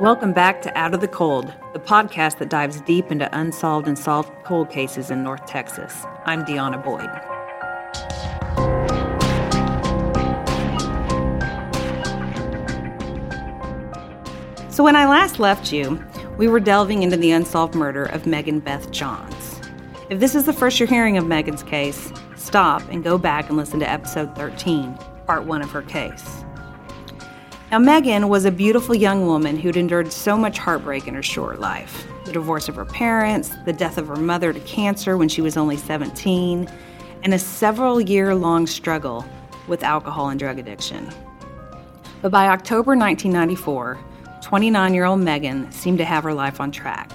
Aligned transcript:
Welcome 0.00 0.32
back 0.32 0.62
to 0.62 0.78
Out 0.78 0.94
of 0.94 1.00
the 1.00 1.08
Cold, 1.08 1.52
the 1.72 1.80
podcast 1.80 2.38
that 2.38 2.48
dives 2.48 2.80
deep 2.82 3.10
into 3.10 3.28
unsolved 3.36 3.88
and 3.88 3.98
solved 3.98 4.30
cold 4.44 4.70
cases 4.70 5.10
in 5.10 5.24
North 5.24 5.44
Texas. 5.46 6.04
I'm 6.24 6.44
Deanna 6.44 6.80
Boyd. 6.84 7.10
So, 14.72 14.84
when 14.84 14.94
I 14.94 15.08
last 15.08 15.40
left 15.40 15.72
you, 15.72 16.00
we 16.36 16.46
were 16.46 16.60
delving 16.60 17.02
into 17.02 17.16
the 17.16 17.32
unsolved 17.32 17.74
murder 17.74 18.04
of 18.04 18.24
Megan 18.24 18.60
Beth 18.60 18.92
Johns. 18.92 19.60
If 20.10 20.20
this 20.20 20.36
is 20.36 20.44
the 20.44 20.52
first 20.52 20.78
you're 20.78 20.88
hearing 20.88 21.16
of 21.16 21.26
Megan's 21.26 21.64
case, 21.64 22.12
stop 22.36 22.88
and 22.88 23.02
go 23.02 23.18
back 23.18 23.48
and 23.48 23.56
listen 23.56 23.80
to 23.80 23.90
episode 23.90 24.36
13, 24.36 24.96
part 25.26 25.42
one 25.42 25.60
of 25.60 25.72
her 25.72 25.82
case. 25.82 26.37
Now, 27.70 27.78
Megan 27.78 28.30
was 28.30 28.46
a 28.46 28.50
beautiful 28.50 28.94
young 28.94 29.26
woman 29.26 29.58
who'd 29.58 29.76
endured 29.76 30.10
so 30.10 30.38
much 30.38 30.56
heartbreak 30.56 31.06
in 31.06 31.12
her 31.12 31.22
short 31.22 31.60
life 31.60 32.06
the 32.24 32.32
divorce 32.32 32.66
of 32.68 32.76
her 32.76 32.84
parents, 32.86 33.50
the 33.66 33.74
death 33.74 33.98
of 33.98 34.08
her 34.08 34.16
mother 34.16 34.54
to 34.54 34.60
cancer 34.60 35.18
when 35.18 35.28
she 35.28 35.42
was 35.42 35.58
only 35.58 35.76
17, 35.76 36.66
and 37.22 37.34
a 37.34 37.38
several 37.38 38.00
year 38.00 38.34
long 38.34 38.66
struggle 38.66 39.22
with 39.66 39.82
alcohol 39.82 40.30
and 40.30 40.40
drug 40.40 40.58
addiction. 40.58 41.10
But 42.22 42.32
by 42.32 42.48
October 42.48 42.96
1994, 42.96 43.98
29 44.40 44.94
year 44.94 45.04
old 45.04 45.20
Megan 45.20 45.70
seemed 45.70 45.98
to 45.98 46.06
have 46.06 46.24
her 46.24 46.32
life 46.32 46.62
on 46.62 46.70
track. 46.70 47.10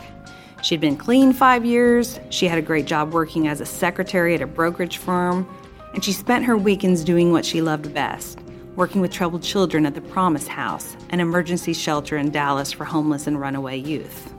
She'd 0.62 0.82
been 0.82 0.98
clean 0.98 1.34
five 1.34 1.66
years, 1.66 2.20
she 2.30 2.48
had 2.48 2.60
a 2.60 2.62
great 2.62 2.86
job 2.86 3.12
working 3.12 3.48
as 3.48 3.60
a 3.60 3.66
secretary 3.66 4.36
at 4.36 4.42
a 4.42 4.48
brokerage 4.48 4.98
firm, 4.98 5.48
and 5.96 6.04
she 6.04 6.12
spent 6.12 6.46
her 6.46 6.56
weekends 6.56 7.04
doing 7.04 7.32
what 7.32 7.44
she 7.44 7.60
loved 7.60 7.92
best 7.92 8.40
working 8.76 9.02
with 9.02 9.12
troubled 9.12 9.44
children 9.44 9.86
at 9.86 9.94
the 9.94 10.02
Promise 10.02 10.48
House, 10.48 10.98
an 11.10 11.20
emergency 11.20 11.74
shelter 11.74 12.18
in 12.18 12.32
Dallas 12.32 12.72
for 12.72 12.86
homeless 12.86 13.28
and 13.28 13.40
runaway 13.40 13.78
youth. 13.78 14.34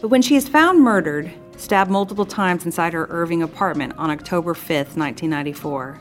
But 0.00 0.08
when 0.08 0.22
she 0.22 0.36
is 0.36 0.48
found 0.48 0.80
murdered, 0.80 1.32
stabbed 1.56 1.90
multiple 1.90 2.26
times 2.26 2.64
inside 2.64 2.92
her 2.92 3.06
Irving 3.10 3.42
apartment 3.42 3.94
on 3.96 4.10
October 4.10 4.54
5, 4.54 4.96
1994, 4.96 6.00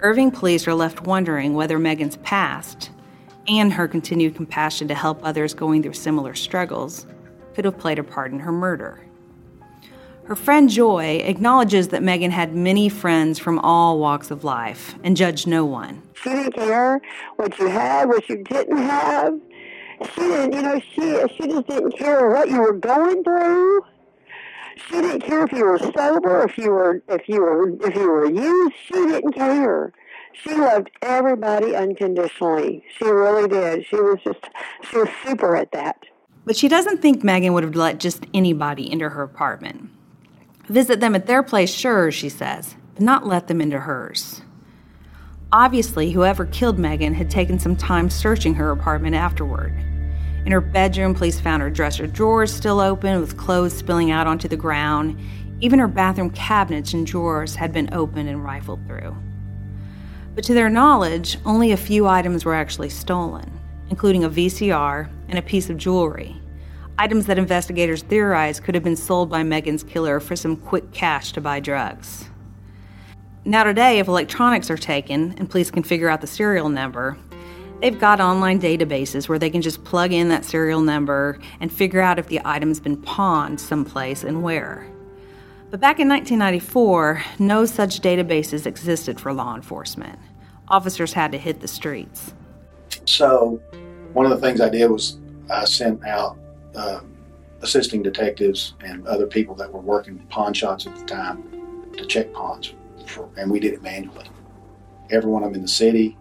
Irving 0.00 0.30
police 0.30 0.66
are 0.66 0.74
left 0.74 1.02
wondering 1.02 1.54
whether 1.54 1.78
Megan's 1.78 2.16
past 2.18 2.90
and 3.46 3.72
her 3.72 3.86
continued 3.86 4.34
compassion 4.34 4.88
to 4.88 4.94
help 4.94 5.20
others 5.22 5.54
going 5.54 5.82
through 5.82 5.92
similar 5.92 6.34
struggles 6.34 7.06
could 7.54 7.64
have 7.64 7.78
played 7.78 7.98
a 7.98 8.04
part 8.04 8.32
in 8.32 8.40
her 8.40 8.52
murder. 8.52 9.00
Her 10.24 10.36
friend 10.36 10.70
Joy 10.70 11.20
acknowledges 11.24 11.88
that 11.88 12.02
Megan 12.02 12.30
had 12.30 12.54
many 12.54 12.88
friends 12.88 13.38
from 13.38 13.58
all 13.58 13.98
walks 13.98 14.30
of 14.30 14.44
life 14.44 14.94
and 15.02 15.16
judged 15.16 15.46
no 15.46 15.64
one. 15.64 16.02
She 16.22 16.30
didn't 16.30 16.54
care 16.54 17.00
what 17.36 17.58
you 17.58 17.68
had, 17.68 18.08
what 18.08 18.28
you 18.28 18.42
didn't 18.42 18.76
have. 18.76 19.40
She 20.14 20.20
didn't, 20.20 20.52
you 20.52 20.62
know, 20.62 20.80
she 20.94 21.36
she 21.36 21.48
just 21.48 21.66
didn't 21.66 21.96
care 21.96 22.28
what 22.28 22.48
you 22.48 22.60
were 22.60 22.72
going 22.72 23.22
through. 23.22 23.82
She 24.88 25.00
didn't 25.00 25.20
care 25.20 25.44
if 25.44 25.52
you 25.52 25.64
were 25.64 25.78
sober, 25.78 26.44
if 26.44 26.56
you 26.56 26.70
were 26.70 27.02
if 27.08 27.28
you 27.28 27.40
were 27.40 27.70
if 27.86 27.94
you 27.94 28.10
were 28.10 28.30
used. 28.30 28.76
She 28.86 28.94
didn't 28.94 29.32
care. 29.32 29.92
She 30.32 30.54
loved 30.54 30.90
everybody 31.02 31.74
unconditionally. 31.74 32.84
She 32.96 33.04
really 33.04 33.48
did. 33.48 33.84
She 33.86 33.96
was 33.96 34.18
just 34.24 34.48
she 34.90 34.96
was 34.96 35.08
super 35.24 35.56
at 35.56 35.72
that. 35.72 35.96
But 36.44 36.56
she 36.56 36.68
doesn't 36.68 37.02
think 37.02 37.22
Megan 37.22 37.52
would 37.52 37.64
have 37.64 37.76
let 37.76 38.00
just 38.00 38.24
anybody 38.32 38.90
into 38.90 39.10
her 39.10 39.22
apartment. 39.22 39.90
Visit 40.66 41.00
them 41.00 41.14
at 41.14 41.26
their 41.26 41.42
place, 41.42 41.72
sure, 41.72 42.10
she 42.10 42.28
says, 42.28 42.76
but 42.94 43.02
not 43.02 43.26
let 43.26 43.48
them 43.48 43.60
into 43.60 43.80
hers. 43.80 44.42
Obviously, 45.52 46.12
whoever 46.12 46.46
killed 46.46 46.78
Megan 46.78 47.12
had 47.12 47.28
taken 47.28 47.58
some 47.58 47.74
time 47.74 48.08
searching 48.08 48.54
her 48.54 48.70
apartment 48.70 49.16
afterward. 49.16 49.74
In 50.46 50.52
her 50.52 50.60
bedroom, 50.60 51.14
police 51.14 51.40
found 51.40 51.60
her 51.60 51.70
dresser 51.70 52.06
drawers 52.06 52.52
still 52.52 52.78
open 52.80 53.20
with 53.20 53.36
clothes 53.36 53.76
spilling 53.76 54.10
out 54.10 54.26
onto 54.26 54.46
the 54.46 54.56
ground. 54.56 55.18
Even 55.60 55.78
her 55.78 55.88
bathroom 55.88 56.30
cabinets 56.30 56.94
and 56.94 57.06
drawers 57.06 57.56
had 57.56 57.72
been 57.72 57.92
opened 57.92 58.28
and 58.28 58.44
rifled 58.44 58.86
through. 58.86 59.16
But 60.34 60.44
to 60.44 60.54
their 60.54 60.70
knowledge, 60.70 61.38
only 61.44 61.72
a 61.72 61.76
few 61.76 62.06
items 62.06 62.44
were 62.44 62.54
actually 62.54 62.90
stolen, 62.90 63.50
including 63.90 64.24
a 64.24 64.30
VCR 64.30 65.10
and 65.28 65.38
a 65.38 65.42
piece 65.42 65.68
of 65.68 65.76
jewelry 65.76 66.40
items 67.00 67.24
that 67.24 67.38
investigators 67.38 68.02
theorize 68.02 68.60
could 68.60 68.74
have 68.74 68.84
been 68.84 68.94
sold 68.94 69.30
by 69.30 69.42
Megan's 69.42 69.82
killer 69.82 70.20
for 70.20 70.36
some 70.36 70.54
quick 70.54 70.92
cash 70.92 71.32
to 71.32 71.40
buy 71.40 71.58
drugs. 71.58 72.29
Now, 73.44 73.64
today, 73.64 73.98
if 73.98 74.06
electronics 74.06 74.70
are 74.70 74.76
taken 74.76 75.34
and 75.38 75.48
police 75.48 75.70
can 75.70 75.82
figure 75.82 76.10
out 76.10 76.20
the 76.20 76.26
serial 76.26 76.68
number, 76.68 77.16
they've 77.80 77.98
got 77.98 78.20
online 78.20 78.60
databases 78.60 79.30
where 79.30 79.38
they 79.38 79.48
can 79.48 79.62
just 79.62 79.82
plug 79.82 80.12
in 80.12 80.28
that 80.28 80.44
serial 80.44 80.82
number 80.82 81.38
and 81.58 81.72
figure 81.72 82.02
out 82.02 82.18
if 82.18 82.26
the 82.26 82.42
item's 82.44 82.80
been 82.80 83.00
pawned 83.00 83.58
someplace 83.58 84.24
and 84.24 84.42
where. 84.42 84.86
But 85.70 85.80
back 85.80 86.00
in 86.00 86.08
1994, 86.08 87.22
no 87.38 87.64
such 87.64 88.02
databases 88.02 88.66
existed 88.66 89.18
for 89.18 89.32
law 89.32 89.54
enforcement. 89.54 90.18
Officers 90.68 91.14
had 91.14 91.32
to 91.32 91.38
hit 91.38 91.60
the 91.60 91.68
streets. 91.68 92.34
So, 93.06 93.62
one 94.12 94.26
of 94.26 94.32
the 94.32 94.46
things 94.46 94.60
I 94.60 94.68
did 94.68 94.90
was 94.90 95.18
I 95.48 95.64
sent 95.64 96.04
out 96.04 96.36
um, 96.74 97.16
assisting 97.62 98.02
detectives 98.02 98.74
and 98.80 99.06
other 99.06 99.26
people 99.26 99.54
that 99.54 99.72
were 99.72 99.80
working 99.80 100.18
pawn 100.28 100.52
shops 100.52 100.86
at 100.86 100.94
the 100.96 101.04
time 101.06 101.90
to 101.96 102.04
check 102.04 102.32
pawns, 102.32 102.74
for, 103.10 103.28
and 103.36 103.50
we 103.50 103.60
did 103.60 103.74
it 103.74 103.82
manually. 103.82 104.26
Every 105.10 105.30
one 105.30 105.42
of 105.42 105.50
them 105.50 105.56
in 105.56 105.62
the 105.62 105.68
city, 105.68 106.16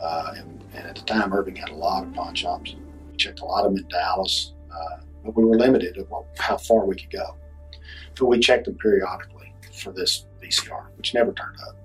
uh, 0.00 0.34
and, 0.36 0.64
and, 0.74 0.86
at 0.86 0.96
the 0.96 1.02
time, 1.02 1.32
Irving 1.32 1.56
had 1.56 1.70
a 1.70 1.74
lot 1.74 2.04
of 2.04 2.12
pawn 2.14 2.34
shops. 2.34 2.74
We 3.10 3.16
checked 3.16 3.40
a 3.40 3.44
lot 3.44 3.64
of 3.64 3.72
them 3.72 3.82
in 3.82 3.88
Dallas, 3.88 4.52
uh, 4.70 5.00
but 5.24 5.36
we 5.36 5.44
were 5.44 5.58
limited 5.58 5.96
of 5.98 6.08
how 6.38 6.56
far 6.58 6.84
we 6.84 6.96
could 6.96 7.10
go. 7.10 7.36
But 8.18 8.26
we 8.26 8.38
checked 8.38 8.66
them 8.66 8.76
periodically 8.76 9.52
for 9.72 9.92
this 9.92 10.26
VCR, 10.42 10.86
which 10.96 11.14
never 11.14 11.32
turned 11.32 11.56
up. 11.66 11.76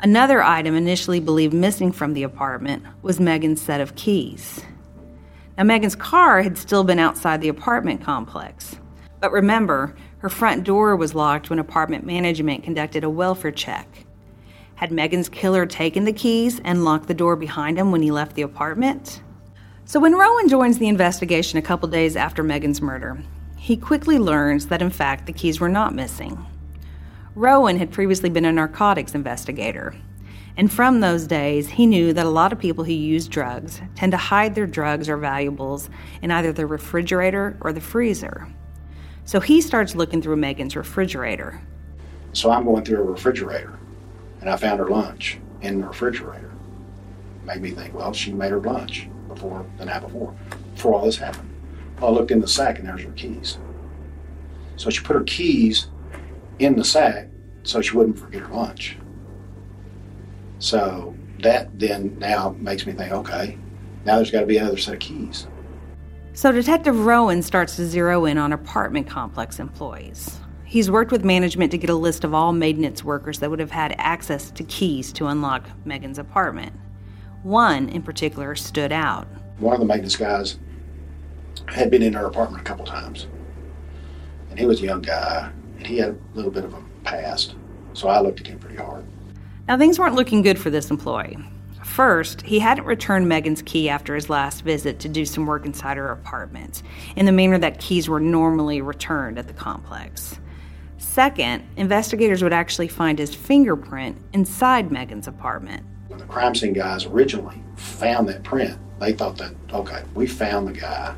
Another 0.00 0.42
item 0.42 0.74
initially 0.74 1.20
believed 1.20 1.54
missing 1.54 1.90
from 1.90 2.12
the 2.12 2.22
apartment 2.22 2.84
was 3.02 3.18
Megan's 3.18 3.62
set 3.62 3.80
of 3.80 3.94
keys. 3.96 4.62
Now, 5.56 5.64
Megan's 5.64 5.96
car 5.96 6.42
had 6.42 6.58
still 6.58 6.84
been 6.84 6.98
outside 6.98 7.40
the 7.40 7.48
apartment 7.48 8.02
complex. 8.02 8.76
But 9.20 9.32
remember, 9.32 9.94
her 10.18 10.28
front 10.28 10.64
door 10.64 10.96
was 10.96 11.14
locked 11.14 11.50
when 11.50 11.58
apartment 11.58 12.04
management 12.04 12.64
conducted 12.64 13.04
a 13.04 13.10
welfare 13.10 13.52
check. 13.52 14.04
Had 14.76 14.92
Megan's 14.92 15.28
killer 15.28 15.64
taken 15.64 16.04
the 16.04 16.12
keys 16.12 16.60
and 16.64 16.84
locked 16.84 17.08
the 17.08 17.14
door 17.14 17.34
behind 17.36 17.78
him 17.78 17.90
when 17.90 18.02
he 18.02 18.10
left 18.10 18.34
the 18.34 18.42
apartment? 18.42 19.22
So, 19.86 20.00
when 20.00 20.14
Rowan 20.14 20.48
joins 20.48 20.78
the 20.78 20.88
investigation 20.88 21.58
a 21.58 21.62
couple 21.62 21.88
days 21.88 22.16
after 22.16 22.42
Megan's 22.42 22.82
murder, 22.82 23.22
he 23.56 23.76
quickly 23.76 24.18
learns 24.18 24.66
that 24.66 24.82
in 24.82 24.90
fact 24.90 25.26
the 25.26 25.32
keys 25.32 25.60
were 25.60 25.68
not 25.68 25.94
missing. 25.94 26.44
Rowan 27.34 27.78
had 27.78 27.92
previously 27.92 28.28
been 28.28 28.44
a 28.44 28.52
narcotics 28.52 29.14
investigator, 29.14 29.94
and 30.56 30.72
from 30.72 31.00
those 31.00 31.26
days, 31.26 31.68
he 31.68 31.86
knew 31.86 32.12
that 32.14 32.26
a 32.26 32.30
lot 32.30 32.52
of 32.52 32.58
people 32.58 32.84
who 32.84 32.92
use 32.92 33.28
drugs 33.28 33.80
tend 33.94 34.12
to 34.12 34.18
hide 34.18 34.54
their 34.54 34.66
drugs 34.66 35.08
or 35.08 35.16
valuables 35.16 35.90
in 36.22 36.30
either 36.30 36.52
the 36.52 36.66
refrigerator 36.66 37.56
or 37.60 37.72
the 37.72 37.80
freezer. 37.80 38.48
So 39.26 39.40
he 39.40 39.60
starts 39.60 39.96
looking 39.96 40.22
through 40.22 40.36
Megan's 40.36 40.76
refrigerator. 40.76 41.60
So 42.32 42.52
I'm 42.52 42.64
going 42.64 42.84
through 42.84 42.98
a 42.98 43.02
refrigerator, 43.02 43.76
and 44.40 44.48
I 44.48 44.56
found 44.56 44.78
her 44.78 44.88
lunch 44.88 45.38
in 45.62 45.80
the 45.80 45.88
refrigerator. 45.88 46.52
Made 47.44 47.60
me 47.60 47.72
think, 47.72 47.92
well, 47.92 48.12
she 48.12 48.32
made 48.32 48.52
her 48.52 48.60
lunch 48.60 49.08
before 49.26 49.66
the 49.78 49.84
night 49.84 50.02
before, 50.02 50.32
before 50.74 50.94
all 50.94 51.04
this 51.04 51.16
happened. 51.16 51.50
Well, 52.00 52.12
I 52.12 52.14
looked 52.14 52.30
in 52.30 52.40
the 52.40 52.46
sack, 52.46 52.78
and 52.78 52.86
there's 52.86 53.02
her 53.02 53.10
keys. 53.12 53.58
So 54.76 54.90
she 54.90 55.02
put 55.02 55.16
her 55.16 55.24
keys 55.24 55.88
in 56.60 56.76
the 56.76 56.84
sack 56.84 57.28
so 57.64 57.80
she 57.80 57.96
wouldn't 57.96 58.20
forget 58.20 58.42
her 58.42 58.54
lunch. 58.54 58.96
So 60.60 61.16
that 61.40 61.76
then 61.76 62.16
now 62.20 62.54
makes 62.60 62.86
me 62.86 62.92
think, 62.92 63.10
okay, 63.10 63.58
now 64.04 64.16
there's 64.16 64.30
got 64.30 64.40
to 64.40 64.46
be 64.46 64.58
another 64.58 64.76
set 64.76 64.94
of 64.94 65.00
keys. 65.00 65.48
So 66.36 66.52
Detective 66.52 67.06
Rowan 67.06 67.42
starts 67.42 67.76
to 67.76 67.86
zero 67.86 68.26
in 68.26 68.36
on 68.36 68.52
apartment 68.52 69.06
complex 69.06 69.58
employees. 69.58 70.38
He's 70.66 70.90
worked 70.90 71.10
with 71.10 71.24
management 71.24 71.70
to 71.70 71.78
get 71.78 71.88
a 71.88 71.94
list 71.94 72.24
of 72.24 72.34
all 72.34 72.52
maintenance 72.52 73.02
workers 73.02 73.38
that 73.38 73.48
would 73.48 73.58
have 73.58 73.70
had 73.70 73.94
access 73.96 74.50
to 74.50 74.62
keys 74.64 75.14
to 75.14 75.28
unlock 75.28 75.66
Megan's 75.86 76.18
apartment. 76.18 76.74
One 77.42 77.88
in 77.88 78.02
particular 78.02 78.54
stood 78.54 78.92
out. 78.92 79.26
One 79.60 79.72
of 79.72 79.80
the 79.80 79.86
maintenance 79.86 80.16
guys 80.16 80.58
had 81.68 81.90
been 81.90 82.02
in 82.02 82.12
her 82.12 82.26
apartment 82.26 82.60
a 82.60 82.64
couple 82.64 82.84
times. 82.84 83.28
And 84.50 84.58
he 84.58 84.66
was 84.66 84.82
a 84.82 84.84
young 84.84 85.00
guy, 85.00 85.50
and 85.78 85.86
he 85.86 85.96
had 85.96 86.10
a 86.10 86.18
little 86.34 86.50
bit 86.50 86.64
of 86.64 86.74
a 86.74 86.82
past. 87.02 87.54
So 87.94 88.08
I 88.08 88.20
looked 88.20 88.42
at 88.42 88.46
him 88.46 88.58
pretty 88.58 88.76
hard. 88.76 89.06
Now, 89.66 89.78
things 89.78 89.98
weren't 89.98 90.14
looking 90.14 90.42
good 90.42 90.58
for 90.58 90.68
this 90.68 90.90
employee. 90.90 91.38
First, 91.96 92.42
he 92.42 92.58
hadn't 92.58 92.84
returned 92.84 93.26
Megan's 93.26 93.62
key 93.62 93.88
after 93.88 94.14
his 94.14 94.28
last 94.28 94.60
visit 94.60 94.98
to 94.98 95.08
do 95.08 95.24
some 95.24 95.46
work 95.46 95.64
inside 95.64 95.96
her 95.96 96.12
apartment, 96.12 96.82
in 97.16 97.24
the 97.24 97.32
manner 97.32 97.56
that 97.56 97.80
keys 97.80 98.06
were 98.06 98.20
normally 98.20 98.82
returned 98.82 99.38
at 99.38 99.48
the 99.48 99.54
complex. 99.54 100.38
Second, 100.98 101.66
investigators 101.78 102.42
would 102.42 102.52
actually 102.52 102.88
find 102.88 103.18
his 103.18 103.34
fingerprint 103.34 104.18
inside 104.34 104.92
Megan's 104.92 105.26
apartment, 105.26 105.86
When 106.08 106.18
the 106.18 106.26
crime 106.26 106.54
scene 106.54 106.74
guys 106.74 107.06
originally 107.06 107.62
found 107.76 108.28
that 108.28 108.42
print, 108.42 108.78
they 109.00 109.14
thought 109.14 109.38
that, 109.38 109.54
okay, 109.72 110.02
we 110.12 110.26
found 110.26 110.68
the 110.68 110.78
guy, 110.78 111.14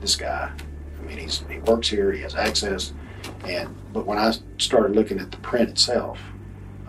this 0.00 0.16
guy. 0.16 0.50
I 0.98 1.06
mean, 1.06 1.18
he's, 1.18 1.44
he 1.48 1.60
works 1.60 1.90
here, 1.90 2.10
he 2.10 2.22
has 2.22 2.34
access. 2.34 2.92
And 3.44 3.72
But 3.92 4.04
when 4.04 4.18
I 4.18 4.34
started 4.58 4.96
looking 4.96 5.20
at 5.20 5.30
the 5.30 5.36
print 5.36 5.70
itself, 5.70 6.18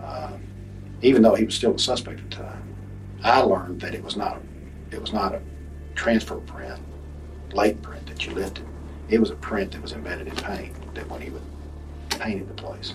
uh, 0.02 0.32
even 1.00 1.22
though 1.22 1.36
he 1.36 1.44
was 1.44 1.54
still 1.54 1.76
a 1.76 1.78
suspect 1.78 2.18
at 2.18 2.28
the 2.28 2.36
time, 2.36 2.59
I 3.22 3.40
learned 3.40 3.80
that 3.80 3.94
it 3.94 4.02
was 4.02 4.16
not 4.16 4.40
it 4.90 5.00
was 5.00 5.12
not 5.12 5.34
a 5.34 5.40
transfer 5.94 6.36
print, 6.36 6.80
latent 7.52 7.82
print 7.82 8.06
that 8.06 8.26
you 8.26 8.34
lifted. 8.34 8.66
It 9.08 9.20
was 9.20 9.30
a 9.30 9.36
print 9.36 9.72
that 9.72 9.82
was 9.82 9.92
embedded 9.92 10.28
in 10.28 10.36
paint 10.36 10.94
that 10.94 11.08
when 11.08 11.20
he 11.20 11.30
would 11.30 11.42
painted 12.10 12.48
the 12.48 12.54
place. 12.54 12.94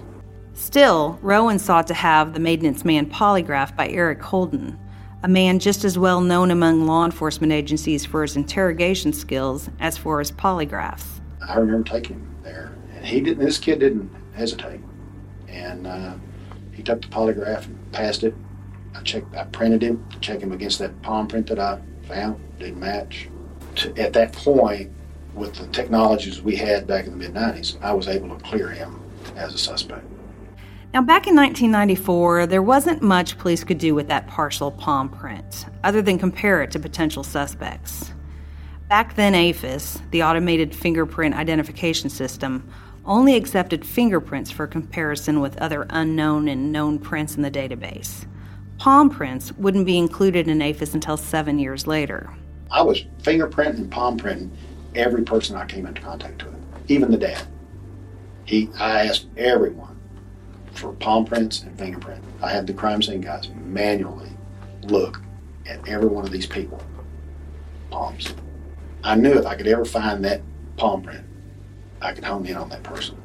Still, 0.54 1.20
Rowan 1.22 1.60
sought 1.60 1.88
to 1.88 1.94
have 1.94 2.34
the 2.34 2.40
maintenance 2.40 2.86
man 2.86 3.10
polygraphed 3.10 3.76
by 3.76 3.90
Eric 3.90 4.22
Holden, 4.22 4.80
a 5.24 5.28
man 5.28 5.60
just 5.60 5.84
as 5.84 5.98
well 5.98 6.22
known 6.22 6.52
among 6.52 6.86
law 6.86 7.04
enforcement 7.04 7.52
agencies 7.52 8.06
for 8.06 8.22
his 8.22 8.36
interrogation 8.38 9.12
skills 9.12 9.70
as 9.80 9.98
for 9.98 10.20
his 10.20 10.32
polygraphs. 10.32 11.20
I 11.46 11.58
remember 11.58 11.90
taking 11.90 12.18
him 12.18 12.36
there, 12.44 12.72
and 12.96 13.06
he 13.06 13.20
didn't. 13.20 13.44
This 13.44 13.58
kid 13.58 13.80
didn't 13.80 14.10
hesitate, 14.34 14.80
and 15.48 15.88
uh, 15.88 16.14
he 16.72 16.84
took 16.84 17.02
the 17.02 17.08
polygraph 17.10 17.66
and 17.66 17.92
passed 17.92 18.24
it. 18.24 18.34
I 18.96 19.02
checked. 19.02 19.36
I 19.36 19.44
printed 19.46 19.82
him 19.82 20.06
checked 20.22 20.42
him 20.42 20.52
against 20.52 20.80
that 20.80 21.02
palm 21.02 21.28
print 21.28 21.48
that 21.48 21.60
I 21.60 21.80
found. 22.08 22.42
Didn't 22.60 22.80
match. 22.80 23.30
To, 23.76 23.96
at 23.98 24.14
that 24.14 24.32
point, 24.32 24.92
with 25.34 25.56
the 25.56 25.68
technologies 25.68 26.42
we 26.42 26.56
had 26.56 26.88
back 26.88 27.06
in 27.06 27.12
the 27.12 27.18
mid 27.18 27.34
'90s, 27.34 27.82
I 27.82 27.94
was 27.94 28.08
able 28.08 28.30
to 28.30 28.44
clear 28.44 28.70
him 28.70 29.02
as 29.36 29.54
a 29.54 29.58
suspect. 29.58 30.06
Now, 30.94 31.02
back 31.02 31.28
in 31.28 31.36
1994, 31.36 32.48
there 32.48 32.62
wasn't 32.62 33.02
much 33.02 33.38
police 33.38 33.66
could 33.66 33.80
do 33.80 33.94
with 33.94 34.08
that 34.08 34.28
partial 34.28 34.72
palm 34.72 35.10
print, 35.10 35.66
other 35.84 36.02
than 36.02 36.18
compare 36.18 36.64
it 36.64 36.72
to 36.72 36.80
potential 36.80 37.22
suspects. 37.22 38.14
Back 38.88 39.16
then, 39.16 39.34
AFIS, 39.34 40.00
the 40.12 40.24
Automated 40.24 40.74
Fingerprint 40.74 41.36
Identification 41.36 42.10
System, 42.10 42.72
only 43.06 43.36
accepted 43.36 43.86
fingerprints 43.86 44.52
for 44.52 44.68
comparison 44.68 45.42
with 45.42 45.58
other 45.58 45.86
unknown 45.90 46.48
and 46.48 46.72
known 46.72 47.00
prints 47.00 47.36
in 47.36 47.42
the 47.42 47.52
database. 47.52 48.26
Palm 48.78 49.10
prints 49.10 49.52
wouldn't 49.54 49.86
be 49.86 49.98
included 49.98 50.48
in 50.48 50.62
AFIS 50.62 50.94
until 50.94 51.18
seven 51.18 51.60
years 51.60 51.88
later. 51.88 52.30
I 52.72 52.82
was 52.82 53.04
fingerprinting 53.22 53.78
and 53.78 53.92
palm 53.92 54.18
printing 54.18 54.52
every 54.96 55.24
person 55.24 55.56
I 55.56 55.66
came 55.66 55.86
into 55.86 56.02
contact 56.02 56.44
with, 56.44 56.56
even 56.88 57.12
the 57.12 57.18
dad. 57.18 57.46
He, 58.44 58.70
I 58.78 59.08
asked 59.08 59.28
everyone 59.38 59.98
for 60.74 60.94
palm 60.94 61.26
prints 61.26 61.64
and 61.64 61.78
fingerprint. 61.78 62.24
I 62.44 62.52
had 62.52 62.68
the 62.68 62.74
crime 62.74 63.02
scene 63.02 63.22
guys 63.22 63.50
manually 63.64 64.30
look 64.84 65.22
at 65.66 65.88
every 65.88 66.08
one 66.08 66.26
of 66.26 66.32
these 66.32 66.46
people 66.46 66.82
palms. 67.90 68.34
I 69.04 69.16
knew 69.16 69.34
if 69.34 69.46
I 69.46 69.56
could 69.56 69.68
ever 69.68 69.86
find 69.86 70.24
that 70.26 70.42
palm 70.78 71.02
print, 71.02 71.26
I 72.02 72.12
could 72.12 72.24
hone 72.24 72.46
in 72.46 72.58
on 72.58 72.70
that 72.70 72.84
person. 72.84 73.18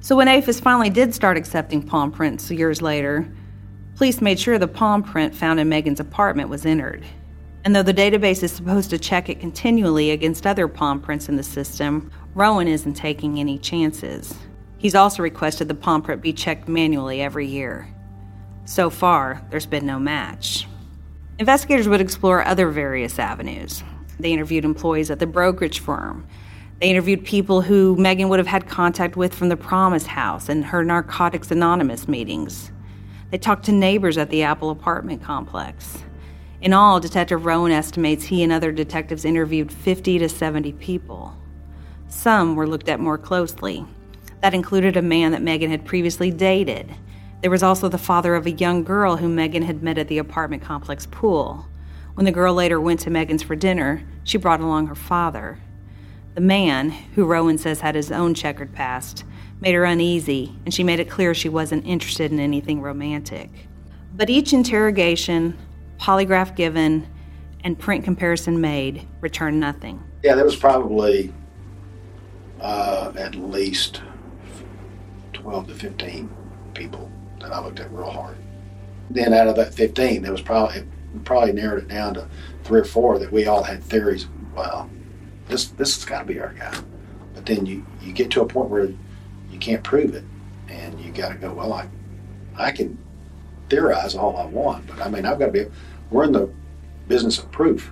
So 0.00 0.16
when 0.16 0.28
AFIS 0.28 0.60
finally 0.60 0.88
did 0.88 1.14
start 1.14 1.36
accepting 1.36 1.82
palm 1.82 2.12
prints 2.12 2.50
years 2.50 2.80
later, 2.80 3.28
police 3.96 4.20
made 4.20 4.38
sure 4.38 4.58
the 4.58 4.68
palm 4.68 5.02
print 5.02 5.34
found 5.34 5.58
in 5.58 5.68
Megan's 5.68 6.00
apartment 6.00 6.48
was 6.48 6.66
entered. 6.66 7.04
And 7.64 7.74
though 7.74 7.82
the 7.82 7.94
database 7.94 8.42
is 8.42 8.52
supposed 8.52 8.90
to 8.90 8.98
check 8.98 9.28
it 9.28 9.40
continually 9.40 10.12
against 10.12 10.46
other 10.46 10.68
palm 10.68 11.00
prints 11.00 11.28
in 11.28 11.36
the 11.36 11.42
system, 11.42 12.12
Rowan 12.34 12.68
isn't 12.68 12.94
taking 12.94 13.40
any 13.40 13.58
chances. 13.58 14.34
He's 14.78 14.94
also 14.94 15.22
requested 15.22 15.66
the 15.66 15.74
palm 15.74 16.02
print 16.02 16.22
be 16.22 16.32
checked 16.32 16.68
manually 16.68 17.22
every 17.22 17.46
year. 17.46 17.88
So 18.66 18.90
far, 18.90 19.42
there's 19.50 19.66
been 19.66 19.86
no 19.86 19.98
match. 19.98 20.68
Investigators 21.38 21.88
would 21.88 22.00
explore 22.00 22.46
other 22.46 22.70
various 22.70 23.18
avenues. 23.18 23.82
They 24.20 24.32
interviewed 24.32 24.64
employees 24.64 25.10
at 25.10 25.18
the 25.18 25.26
brokerage 25.26 25.80
firm. 25.80 26.26
They 26.80 26.90
interviewed 26.90 27.24
people 27.24 27.62
who 27.62 27.96
Megan 27.96 28.28
would 28.28 28.38
have 28.38 28.46
had 28.46 28.68
contact 28.68 29.16
with 29.16 29.34
from 29.34 29.48
the 29.48 29.56
Promise 29.56 30.06
House 30.06 30.48
and 30.48 30.64
her 30.66 30.84
Narcotics 30.84 31.50
Anonymous 31.50 32.06
meetings. 32.06 32.70
They 33.30 33.38
talked 33.38 33.64
to 33.66 33.72
neighbors 33.72 34.18
at 34.18 34.30
the 34.30 34.42
Apple 34.42 34.70
apartment 34.70 35.22
complex. 35.22 36.02
In 36.60 36.72
all, 36.72 37.00
Detective 37.00 37.44
Rowan 37.44 37.72
estimates 37.72 38.24
he 38.24 38.42
and 38.42 38.52
other 38.52 38.72
detectives 38.72 39.24
interviewed 39.24 39.72
50 39.72 40.18
to 40.18 40.28
70 40.28 40.72
people. 40.72 41.36
Some 42.08 42.56
were 42.56 42.66
looked 42.66 42.88
at 42.88 43.00
more 43.00 43.18
closely, 43.18 43.84
that 44.40 44.54
included 44.54 44.96
a 44.96 45.02
man 45.02 45.32
that 45.32 45.42
Megan 45.42 45.70
had 45.70 45.84
previously 45.84 46.30
dated. 46.30 46.94
There 47.42 47.50
was 47.50 47.62
also 47.62 47.88
the 47.88 47.98
father 47.98 48.34
of 48.34 48.46
a 48.46 48.52
young 48.52 48.84
girl 48.84 49.16
whom 49.16 49.34
Megan 49.34 49.62
had 49.62 49.82
met 49.82 49.98
at 49.98 50.08
the 50.08 50.18
apartment 50.18 50.62
complex 50.62 51.06
pool. 51.06 51.66
When 52.14 52.24
the 52.24 52.32
girl 52.32 52.54
later 52.54 52.80
went 52.80 53.00
to 53.00 53.10
Megan's 53.10 53.42
for 53.42 53.56
dinner, 53.56 54.02
she 54.24 54.38
brought 54.38 54.60
along 54.60 54.86
her 54.86 54.94
father. 54.94 55.58
The 56.34 56.40
man, 56.40 56.90
who 56.90 57.24
Rowan 57.24 57.58
says 57.58 57.80
had 57.80 57.94
his 57.94 58.10
own 58.10 58.34
checkered 58.34 58.72
past, 58.72 59.24
made 59.60 59.74
her 59.74 59.84
uneasy, 59.84 60.54
and 60.64 60.72
she 60.72 60.84
made 60.84 61.00
it 61.00 61.10
clear 61.10 61.34
she 61.34 61.48
wasn't 61.48 61.86
interested 61.86 62.30
in 62.32 62.40
anything 62.40 62.80
romantic. 62.80 63.50
But 64.14 64.30
each 64.30 64.52
interrogation, 64.52 65.56
polygraph 65.98 66.56
given, 66.56 67.06
and 67.64 67.78
print 67.78 68.04
comparison 68.04 68.60
made 68.60 69.06
returned 69.20 69.58
nothing. 69.58 70.02
Yeah, 70.22 70.34
there 70.34 70.44
was 70.44 70.56
probably 70.56 71.32
uh, 72.60 73.12
at 73.16 73.34
least 73.34 74.02
12 75.32 75.68
to 75.68 75.74
15 75.74 76.30
people 76.74 77.10
that 77.40 77.52
I 77.52 77.60
looked 77.60 77.80
at 77.80 77.90
real 77.92 78.10
hard. 78.10 78.36
Then 79.10 79.32
out 79.32 79.48
of 79.48 79.56
that 79.56 79.74
15, 79.74 80.22
there 80.22 80.32
was 80.32 80.42
probably 80.42 80.84
probably 81.24 81.52
narrowed 81.52 81.82
it 81.82 81.88
down 81.88 82.12
to 82.14 82.28
three 82.64 82.80
or 82.80 82.84
four 82.84 83.18
that 83.18 83.32
we 83.32 83.46
all 83.46 83.62
had 83.62 83.82
theories. 83.82 84.26
Well, 84.54 84.90
this 85.48 85.66
this 85.68 85.94
has 85.94 86.04
got 86.04 86.20
to 86.20 86.24
be 86.24 86.40
our 86.40 86.52
guy. 86.52 86.76
But 87.34 87.46
then 87.46 87.66
you 87.66 87.86
you 88.02 88.12
get 88.12 88.30
to 88.32 88.42
a 88.42 88.46
point 88.46 88.70
where 88.70 88.88
you 89.56 89.60
can't 89.60 89.82
prove 89.82 90.14
it, 90.14 90.22
and 90.68 91.00
you 91.00 91.10
got 91.10 91.30
to 91.30 91.34
go. 91.34 91.50
Well, 91.54 91.72
I 91.72 91.88
I 92.58 92.72
can 92.72 92.98
theorize 93.70 94.14
all 94.14 94.36
I 94.36 94.44
want, 94.44 94.86
but 94.86 95.00
I 95.00 95.08
mean 95.08 95.24
I've 95.24 95.38
got 95.38 95.46
to 95.46 95.52
be. 95.52 95.64
We're 96.10 96.24
in 96.24 96.32
the 96.32 96.50
business 97.08 97.38
of 97.38 97.50
proof. 97.50 97.90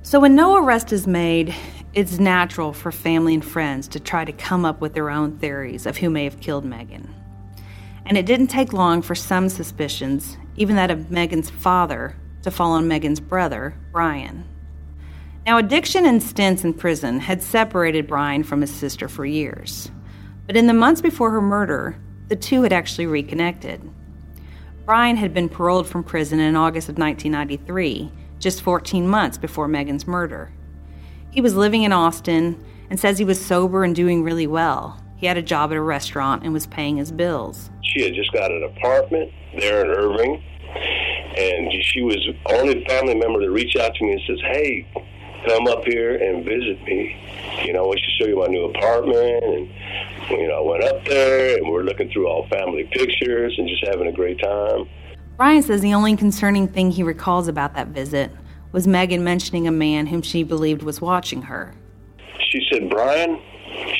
So 0.00 0.20
when 0.20 0.34
no 0.34 0.56
arrest 0.56 0.90
is 0.90 1.06
made, 1.06 1.54
it's 1.92 2.18
natural 2.18 2.72
for 2.72 2.90
family 2.90 3.34
and 3.34 3.44
friends 3.44 3.88
to 3.88 4.00
try 4.00 4.24
to 4.24 4.32
come 4.32 4.64
up 4.64 4.80
with 4.80 4.94
their 4.94 5.10
own 5.10 5.36
theories 5.38 5.84
of 5.84 5.98
who 5.98 6.08
may 6.08 6.24
have 6.24 6.40
killed 6.40 6.64
Megan. 6.64 7.14
And 8.06 8.16
it 8.16 8.24
didn't 8.24 8.46
take 8.46 8.72
long 8.72 9.02
for 9.02 9.14
some 9.14 9.50
suspicions, 9.50 10.38
even 10.56 10.76
that 10.76 10.90
of 10.90 11.10
Megan's 11.10 11.50
father, 11.50 12.16
to 12.42 12.50
fall 12.50 12.72
on 12.72 12.88
Megan's 12.88 13.20
brother, 13.20 13.74
Brian. 13.92 14.44
Now, 15.44 15.58
addiction 15.58 16.06
and 16.06 16.22
stints 16.22 16.64
in 16.64 16.72
prison 16.72 17.20
had 17.20 17.42
separated 17.42 18.06
Brian 18.06 18.42
from 18.44 18.62
his 18.62 18.72
sister 18.72 19.08
for 19.08 19.26
years. 19.26 19.90
But 20.46 20.56
in 20.56 20.66
the 20.66 20.74
months 20.74 21.00
before 21.00 21.30
her 21.30 21.40
murder, 21.40 21.96
the 22.28 22.36
two 22.36 22.62
had 22.62 22.72
actually 22.72 23.06
reconnected. 23.06 23.80
Brian 24.84 25.16
had 25.16 25.32
been 25.32 25.48
paroled 25.48 25.86
from 25.86 26.02
prison 26.02 26.40
in 26.40 26.56
August 26.56 26.88
of 26.88 26.98
1993, 26.98 28.10
just 28.38 28.62
14 28.62 29.06
months 29.06 29.38
before 29.38 29.68
Megan's 29.68 30.06
murder. 30.06 30.52
He 31.30 31.40
was 31.40 31.54
living 31.54 31.84
in 31.84 31.92
Austin 31.92 32.62
and 32.90 32.98
says 32.98 33.18
he 33.18 33.24
was 33.24 33.44
sober 33.44 33.84
and 33.84 33.94
doing 33.94 34.22
really 34.24 34.46
well. 34.46 35.00
He 35.16 35.26
had 35.26 35.38
a 35.38 35.42
job 35.42 35.70
at 35.70 35.76
a 35.76 35.80
restaurant 35.80 36.42
and 36.42 36.52
was 36.52 36.66
paying 36.66 36.96
his 36.96 37.12
bills. 37.12 37.70
She 37.82 38.02
had 38.02 38.14
just 38.14 38.32
got 38.32 38.50
an 38.50 38.64
apartment 38.64 39.30
there 39.58 39.84
in 39.84 39.90
Irving, 39.90 40.42
and 41.38 41.72
she 41.84 42.02
was 42.02 42.16
the 42.16 42.54
only 42.54 42.84
family 42.86 43.14
member 43.14 43.40
to 43.40 43.50
reach 43.50 43.76
out 43.76 43.94
to 43.94 44.04
me 44.04 44.12
and 44.12 44.20
says, 44.26 44.40
"Hey, 44.40 44.86
come 45.46 45.66
up 45.66 45.84
here 45.84 46.16
and 46.16 46.44
visit 46.44 46.82
me. 46.84 47.16
You 47.64 47.72
know, 47.72 47.84
I 47.84 47.86
want 47.86 48.00
to 48.00 48.10
show 48.22 48.28
you 48.28 48.38
my 48.38 48.46
new 48.46 48.64
apartment." 48.64 49.44
And 49.44 49.68
you 50.30 50.48
know, 50.48 50.64
I 50.64 50.70
went 50.70 50.84
up 50.84 51.04
there 51.04 51.56
and 51.56 51.70
we're 51.70 51.82
looking 51.82 52.10
through 52.10 52.28
all 52.28 52.46
family 52.48 52.84
pictures 52.92 53.54
and 53.58 53.68
just 53.68 53.84
having 53.86 54.06
a 54.06 54.12
great 54.12 54.38
time. 54.40 54.88
Brian 55.36 55.62
says 55.62 55.80
the 55.80 55.94
only 55.94 56.16
concerning 56.16 56.68
thing 56.68 56.90
he 56.90 57.02
recalls 57.02 57.48
about 57.48 57.74
that 57.74 57.88
visit 57.88 58.30
was 58.70 58.86
Megan 58.86 59.24
mentioning 59.24 59.66
a 59.66 59.72
man 59.72 60.06
whom 60.06 60.22
she 60.22 60.42
believed 60.42 60.82
was 60.82 61.00
watching 61.00 61.42
her. 61.42 61.74
She 62.50 62.66
said, 62.70 62.88
Brian, 62.88 63.40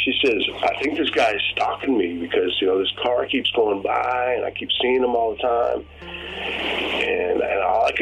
she 0.05 0.15
says, 0.25 0.43
I 0.63 0.83
think 0.83 0.99
this 0.99 1.11
guy 1.11 1.33
is 1.33 1.43
stalking 1.53 1.97
me 1.97 2.19
because, 2.19 2.57
you 2.61 2.67
know, 2.67 2.79
this 2.79 2.93
car 3.03 3.27
keeps 3.27 3.51
going 3.53 3.83
by 3.83 4.35
and 4.37 4.45
I 4.45 4.51
keep 4.51 4.69
seeing 4.81 5.03
him 5.03 5.17
all 5.17 5.35
the 5.35 5.43
time. 5.43 5.87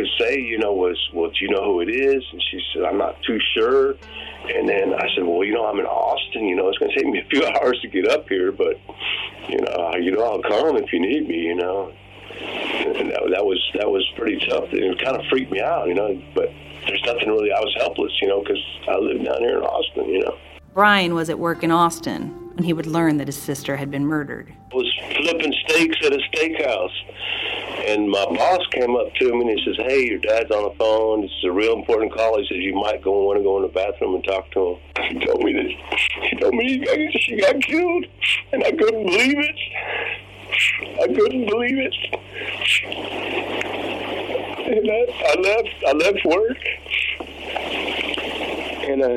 Could 0.00 0.10
say, 0.18 0.40
you 0.40 0.58
know, 0.58 0.72
was, 0.72 0.96
well, 1.12 1.30
do 1.30 1.36
you 1.40 1.50
know 1.50 1.64
who 1.64 1.80
it 1.80 1.90
is? 1.90 2.22
And 2.32 2.42
she 2.50 2.60
said, 2.72 2.84
I'm 2.84 2.98
not 2.98 3.22
too 3.22 3.38
sure. 3.54 3.94
And 4.48 4.68
then 4.68 4.94
I 4.94 5.08
said, 5.14 5.24
well, 5.24 5.44
you 5.44 5.54
know, 5.54 5.66
I'm 5.66 5.78
in 5.78 5.86
Austin. 5.86 6.46
You 6.46 6.56
know, 6.56 6.68
it's 6.68 6.78
going 6.78 6.90
to 6.90 6.96
take 6.96 7.06
me 7.06 7.20
a 7.20 7.28
few 7.28 7.46
hours 7.54 7.78
to 7.82 7.88
get 7.88 8.08
up 8.08 8.28
here, 8.28 8.52
but, 8.52 8.80
you 9.48 9.60
know, 9.60 9.94
you 10.00 10.12
know, 10.12 10.24
I'll 10.24 10.42
come 10.42 10.76
if 10.76 10.92
you 10.92 11.00
need 11.00 11.28
me, 11.28 11.38
you 11.38 11.54
know 11.54 11.92
and 12.40 13.10
that, 13.10 13.22
that 13.30 13.44
was 13.44 13.60
that 13.74 13.88
was 13.88 14.06
pretty 14.16 14.38
tough. 14.48 14.64
It 14.72 15.02
kind 15.02 15.16
of 15.16 15.24
freaked 15.26 15.50
me 15.50 15.60
out, 15.60 15.88
you 15.88 15.94
know. 15.94 16.20
But 16.34 16.50
there's 16.86 17.02
nothing 17.04 17.28
really. 17.28 17.52
I 17.52 17.60
was 17.60 17.74
helpless, 17.78 18.12
you 18.20 18.28
know, 18.28 18.40
because 18.42 18.62
I 18.88 18.96
live 18.96 19.24
down 19.24 19.40
here 19.40 19.58
in 19.58 19.64
Austin, 19.64 20.08
you 20.08 20.20
know. 20.20 20.36
Brian 20.72 21.14
was 21.14 21.28
at 21.28 21.38
work 21.38 21.62
in 21.62 21.70
Austin 21.70 22.28
when 22.54 22.64
he 22.64 22.72
would 22.72 22.86
learn 22.86 23.18
that 23.18 23.26
his 23.26 23.40
sister 23.40 23.76
had 23.76 23.90
been 23.90 24.06
murdered. 24.06 24.54
I 24.72 24.76
was 24.76 24.92
flipping 25.16 25.52
steaks 25.66 25.96
at 26.04 26.12
a 26.12 26.18
steakhouse, 26.32 27.69
and 27.90 28.08
my 28.08 28.24
boss 28.24 28.60
came 28.70 28.94
up 28.94 29.12
to 29.14 29.32
me 29.34 29.40
and 29.40 29.58
he 29.58 29.64
says, 29.64 29.76
"Hey, 29.84 30.06
your 30.06 30.18
dad's 30.18 30.50
on 30.50 30.62
the 30.64 30.74
phone. 30.78 31.22
This 31.22 31.30
is 31.30 31.44
a 31.44 31.52
real 31.52 31.74
important 31.74 32.12
call." 32.12 32.38
He 32.38 32.46
says, 32.46 32.58
"You 32.58 32.74
might 32.74 33.02
go 33.02 33.24
want 33.24 33.38
to 33.38 33.42
go 33.42 33.56
in 33.56 33.62
the 33.62 33.68
bathroom 33.68 34.14
and 34.14 34.24
talk 34.24 34.50
to 34.52 34.68
him." 34.68 34.76
He 35.10 35.18
told 35.26 35.42
me 35.42 35.52
that 35.52 35.66
he 36.30 36.36
told 36.36 36.54
me 36.54 37.18
she 37.18 37.36
got 37.36 37.60
killed, 37.62 38.06
and 38.52 38.62
I 38.62 38.70
couldn't 38.70 39.06
believe 39.06 39.38
it. 39.38 39.56
I 41.02 41.06
couldn't 41.06 41.46
believe 41.46 41.78
it. 41.78 41.94
And 44.70 44.90
I, 44.90 45.06
I 45.26 45.34
left. 45.40 45.84
I 45.88 45.92
left 45.92 46.24
work, 46.26 46.58
and 48.88 49.02
I 49.02 49.10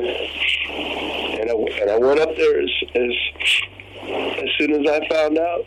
and 1.40 1.50
I 1.50 1.54
and 1.80 1.90
I 1.90 1.98
went 1.98 2.18
up 2.18 2.34
there 2.36 2.60
as 2.60 2.70
as 2.96 3.12
as 4.42 4.50
soon 4.58 4.72
as 4.72 4.90
I 4.90 5.08
found 5.08 5.38
out 5.38 5.64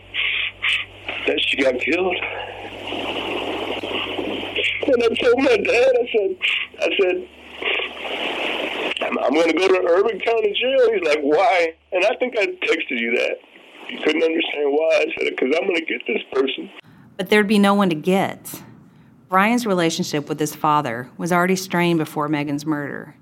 that 1.28 1.40
she 1.48 1.58
got 1.58 1.80
killed. 1.80 2.16
And 4.88 5.04
I 5.04 5.08
told 5.22 5.38
my 5.40 5.58
dad, 5.58 5.96
I 6.00 6.10
said, 6.12 6.38
I 6.80 6.90
said, 7.02 7.30
I'm, 9.02 9.18
I'm 9.20 9.34
going 9.34 9.52
to 9.52 9.58
go 9.58 9.68
to 9.68 9.88
Irving 9.88 10.20
County 10.20 10.54
Jail. 10.54 10.94
He's 10.94 11.04
like, 11.04 11.20
why? 11.22 11.76
And 11.92 12.06
I 12.06 12.16
think 12.16 12.38
I 12.38 12.46
texted 12.46 13.00
you 13.00 13.16
that. 13.18 13.38
You 13.90 14.00
couldn't 14.00 14.24
understand 14.24 14.72
why. 14.72 15.06
I 15.06 15.06
said, 15.18 15.36
because 15.36 15.56
I'm 15.56 15.68
going 15.68 15.76
to 15.76 15.86
get 15.86 16.02
this 16.08 16.22
person. 16.32 16.70
But 17.18 17.30
there'd 17.30 17.48
be 17.48 17.60
no 17.60 17.74
one 17.74 17.90
to 17.90 17.96
get. 17.96 18.62
Brian's 19.30 19.66
relationship 19.66 20.30
with 20.30 20.40
his 20.40 20.56
father 20.56 21.10
was 21.18 21.34
already 21.34 21.58
strained 21.58 22.00
before 22.00 22.30
Megan's 22.30 22.66
murder, 22.66 23.16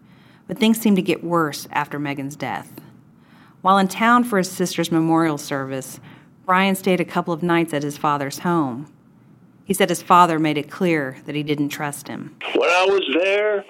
but 0.47 0.59
things 0.59 0.79
seemed 0.79 0.97
to 0.97 1.01
get 1.01 1.23
worse 1.23 1.67
after 1.71 1.97
Megan's 1.97 2.35
death. 2.35 2.71
While 3.61 3.79
in 3.79 3.87
town 3.87 4.23
for 4.23 4.37
his 4.37 4.51
sister's 4.51 4.91
memorial 4.91 5.39
service, 5.39 5.99
Brian 6.45 6.75
stayed 6.75 7.01
a 7.01 7.05
couple 7.05 7.33
of 7.33 7.41
nights 7.41 7.73
at 7.73 7.81
his 7.81 7.97
father's 7.97 8.39
home. 8.39 8.93
He 9.65 9.73
said 9.73 9.89
his 9.89 10.01
father 10.01 10.39
made 10.39 10.57
it 10.57 10.69
clear 10.69 11.17
that 11.25 11.35
he 11.35 11.43
didn't 11.43 11.69
trust 11.69 12.07
him. 12.07 12.37
When 12.53 12.69
I 12.69 12.85
was 12.85 13.03
there, 13.19 13.65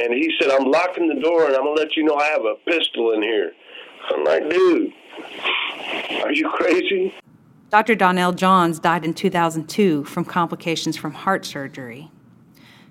and 0.00 0.14
he 0.14 0.32
said, 0.40 0.50
I'm 0.50 0.70
locking 0.70 1.08
the 1.08 1.20
door 1.20 1.46
and 1.46 1.54
I'm 1.54 1.64
going 1.64 1.76
to 1.76 1.82
let 1.82 1.96
you 1.96 2.04
know 2.04 2.16
I 2.16 2.26
have 2.26 2.44
a 2.44 2.54
pistol 2.64 3.12
in 3.12 3.22
here. 3.22 3.52
I'm 4.10 4.24
like, 4.24 4.48
dude, 4.48 4.92
are 6.22 6.32
you 6.32 6.48
crazy? 6.50 7.14
Dr. 7.70 7.94
Donnell 7.94 8.32
Johns 8.32 8.78
died 8.78 9.04
in 9.04 9.14
2002 9.14 10.04
from 10.04 10.24
complications 10.24 10.96
from 10.96 11.12
heart 11.12 11.44
surgery. 11.44 12.10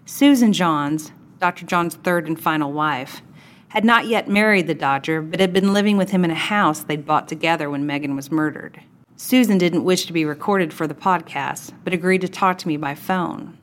Susan 0.05 0.51
Johns, 0.51 1.13
Dr. 1.39 1.65
Johns' 1.65 1.95
third 1.95 2.27
and 2.27 2.39
final 2.39 2.71
wife, 2.73 3.21
had 3.69 3.85
not 3.85 4.07
yet 4.07 4.27
married 4.27 4.67
the 4.67 4.75
doctor, 4.75 5.21
but 5.21 5.39
had 5.39 5.53
been 5.53 5.73
living 5.73 5.97
with 5.97 6.11
him 6.11 6.25
in 6.25 6.31
a 6.31 6.35
house 6.35 6.81
they'd 6.81 7.05
bought 7.05 7.27
together 7.27 7.69
when 7.69 7.85
Megan 7.85 8.15
was 8.15 8.29
murdered. 8.29 8.81
Susan 9.15 9.59
didn't 9.59 9.83
wish 9.83 10.05
to 10.05 10.13
be 10.13 10.25
recorded 10.25 10.73
for 10.73 10.87
the 10.87 10.95
podcast, 10.95 11.71
but 11.83 11.93
agreed 11.93 12.21
to 12.21 12.27
talk 12.27 12.57
to 12.57 12.67
me 12.67 12.77
by 12.77 12.95
phone. 12.95 13.57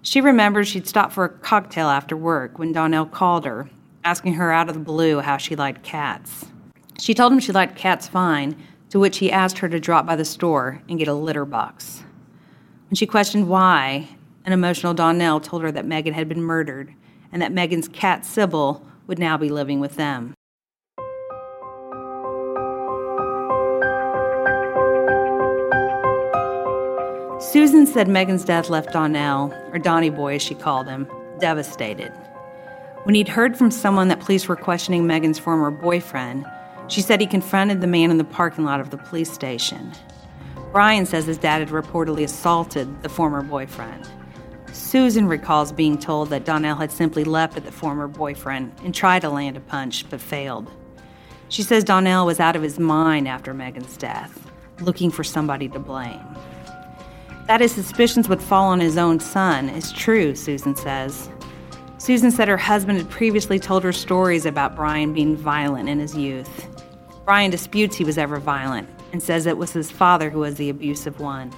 She 0.00 0.20
remembers 0.20 0.68
she'd 0.68 0.86
stopped 0.86 1.12
for 1.12 1.24
a 1.24 1.28
cocktail 1.28 1.88
after 1.88 2.16
work 2.16 2.58
when 2.58 2.72
Donnell 2.72 3.06
called 3.06 3.44
her, 3.44 3.68
asking 4.04 4.34
her 4.34 4.52
out 4.52 4.68
of 4.68 4.74
the 4.74 4.80
blue 4.80 5.20
how 5.20 5.36
she 5.36 5.54
liked 5.54 5.82
cats. 5.82 6.46
She 6.98 7.14
told 7.14 7.32
him 7.32 7.40
she 7.40 7.52
liked 7.52 7.76
cats 7.76 8.08
fine, 8.08 8.56
to 8.90 8.98
which 8.98 9.18
he 9.18 9.30
asked 9.30 9.58
her 9.58 9.68
to 9.68 9.80
drop 9.80 10.06
by 10.06 10.16
the 10.16 10.24
store 10.24 10.82
and 10.88 10.98
get 10.98 11.08
a 11.08 11.14
litter 11.14 11.44
box. 11.44 12.02
When 12.88 12.96
she 12.96 13.06
questioned 13.06 13.48
why, 13.48 14.08
an 14.44 14.52
emotional 14.52 14.94
Donnell 14.94 15.40
told 15.40 15.62
her 15.62 15.72
that 15.72 15.86
Megan 15.86 16.14
had 16.14 16.28
been 16.28 16.42
murdered 16.42 16.94
and 17.32 17.42
that 17.42 17.52
Megan's 17.52 17.88
cat 17.88 18.24
Sybil 18.24 18.86
would 19.06 19.18
now 19.18 19.36
be 19.36 19.48
living 19.48 19.80
with 19.80 19.96
them. 19.96 20.34
Susan 27.52 27.86
said 27.86 28.08
Megan's 28.08 28.44
death 28.44 28.70
left 28.70 28.92
Donnell, 28.92 29.52
or 29.70 29.78
Donnie 29.78 30.10
Boy 30.10 30.36
as 30.36 30.42
she 30.42 30.54
called 30.54 30.88
him, 30.88 31.06
devastated. 31.38 32.10
When 33.04 33.14
he'd 33.14 33.28
heard 33.28 33.56
from 33.56 33.70
someone 33.70 34.08
that 34.08 34.18
police 34.18 34.48
were 34.48 34.56
questioning 34.56 35.06
Megan's 35.06 35.38
former 35.38 35.70
boyfriend, 35.70 36.46
she 36.88 37.02
said 37.02 37.20
he 37.20 37.26
confronted 37.26 37.80
the 37.80 37.86
man 37.86 38.10
in 38.10 38.16
the 38.16 38.24
parking 38.24 38.64
lot 38.64 38.80
of 38.80 38.90
the 38.90 38.96
police 38.96 39.30
station. 39.30 39.92
Brian 40.72 41.04
says 41.04 41.26
his 41.26 41.38
dad 41.38 41.60
had 41.60 41.68
reportedly 41.68 42.24
assaulted 42.24 43.02
the 43.02 43.08
former 43.10 43.42
boyfriend. 43.42 44.08
Susan 44.72 45.28
recalls 45.28 45.70
being 45.70 45.98
told 45.98 46.30
that 46.30 46.46
Donnell 46.46 46.76
had 46.76 46.90
simply 46.90 47.24
leapt 47.24 47.56
at 47.56 47.66
the 47.66 47.70
former 47.70 48.08
boyfriend 48.08 48.72
and 48.82 48.94
tried 48.94 49.20
to 49.20 49.28
land 49.28 49.56
a 49.56 49.60
punch, 49.60 50.08
but 50.08 50.20
failed. 50.20 50.68
She 51.50 51.62
says 51.62 51.84
Donnell 51.84 52.26
was 52.26 52.40
out 52.40 52.56
of 52.56 52.62
his 52.62 52.78
mind 52.78 53.28
after 53.28 53.52
Megan's 53.52 53.98
death, 53.98 54.50
looking 54.80 55.10
for 55.10 55.22
somebody 55.22 55.68
to 55.68 55.78
blame. 55.78 56.20
That 57.46 57.60
his 57.60 57.72
suspicions 57.72 58.28
would 58.28 58.40
fall 58.40 58.68
on 58.68 58.80
his 58.80 58.96
own 58.96 59.20
son 59.20 59.68
is 59.68 59.92
true, 59.92 60.34
Susan 60.34 60.74
says. 60.74 61.28
Susan 61.98 62.30
said 62.30 62.48
her 62.48 62.56
husband 62.56 62.98
had 62.98 63.10
previously 63.10 63.58
told 63.58 63.82
her 63.84 63.92
stories 63.92 64.46
about 64.46 64.74
Brian 64.74 65.12
being 65.12 65.36
violent 65.36 65.88
in 65.88 65.98
his 65.98 66.16
youth. 66.16 66.68
Brian 67.24 67.50
disputes 67.50 67.96
he 67.96 68.04
was 68.04 68.18
ever 68.18 68.38
violent 68.38 68.88
and 69.12 69.22
says 69.22 69.46
it 69.46 69.58
was 69.58 69.72
his 69.72 69.90
father 69.90 70.30
who 70.30 70.40
was 70.40 70.56
the 70.56 70.70
abusive 70.70 71.20
one. 71.20 71.50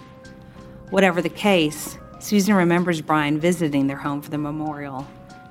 Whatever 0.90 1.23
the 1.23 1.28
case, 1.28 1.99
Susan 2.19 2.55
remembers 2.55 3.00
Brian 3.00 3.38
visiting 3.38 3.87
their 3.87 3.97
home 3.97 4.21
for 4.23 4.31
the 4.31 4.38
memorial. 4.38 5.07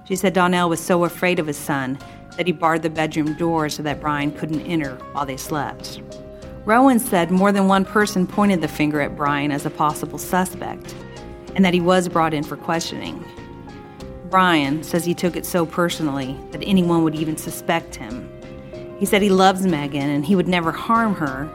She 0.06 0.16
said 0.16 0.34
Donnell 0.34 0.70
was 0.70 0.80
so 0.80 1.06
afraid 1.06 1.40
of 1.40 1.48
his 1.48 1.58
son 1.58 1.98
that 2.36 2.46
he 2.46 2.52
barred 2.52 2.84
the 2.84 2.90
bedroom 2.90 3.34
door 3.36 3.70
so 3.70 3.84
that 3.84 4.02
Brian 4.02 4.32
couldn't 4.32 4.62
enter 4.62 4.96
while 5.14 5.26
they 5.26 5.38
slept. 5.38 6.02
Rowan 6.66 6.98
said 6.98 7.30
more 7.30 7.52
than 7.52 7.68
one 7.68 7.86
person 7.86 8.26
pointed 8.26 8.60
the 8.60 8.68
finger 8.68 9.00
at 9.00 9.16
Brian 9.16 9.52
as 9.52 9.68
a 9.68 9.70
possible 9.70 10.18
suspect, 10.18 10.96
and 11.54 11.64
that 11.64 11.76
he 11.76 11.80
was 11.80 12.10
brought 12.10 12.34
in 12.34 12.44
for 12.44 12.58
questioning. 12.58 13.24
Brian 14.32 14.82
says 14.82 15.06
he 15.06 15.14
took 15.14 15.36
it 15.36 15.46
so 15.46 15.64
personally 15.64 16.36
that 16.50 16.64
anyone 16.66 17.04
would 17.04 17.14
even 17.14 17.38
suspect 17.38 17.94
him. 17.94 18.28
He 18.98 19.06
said 19.06 19.22
he 19.22 19.30
loves 19.30 19.68
Megan 19.68 20.10
and 20.10 20.26
he 20.26 20.36
would 20.36 20.48
never 20.48 20.72
harm 20.72 21.14
her, 21.14 21.48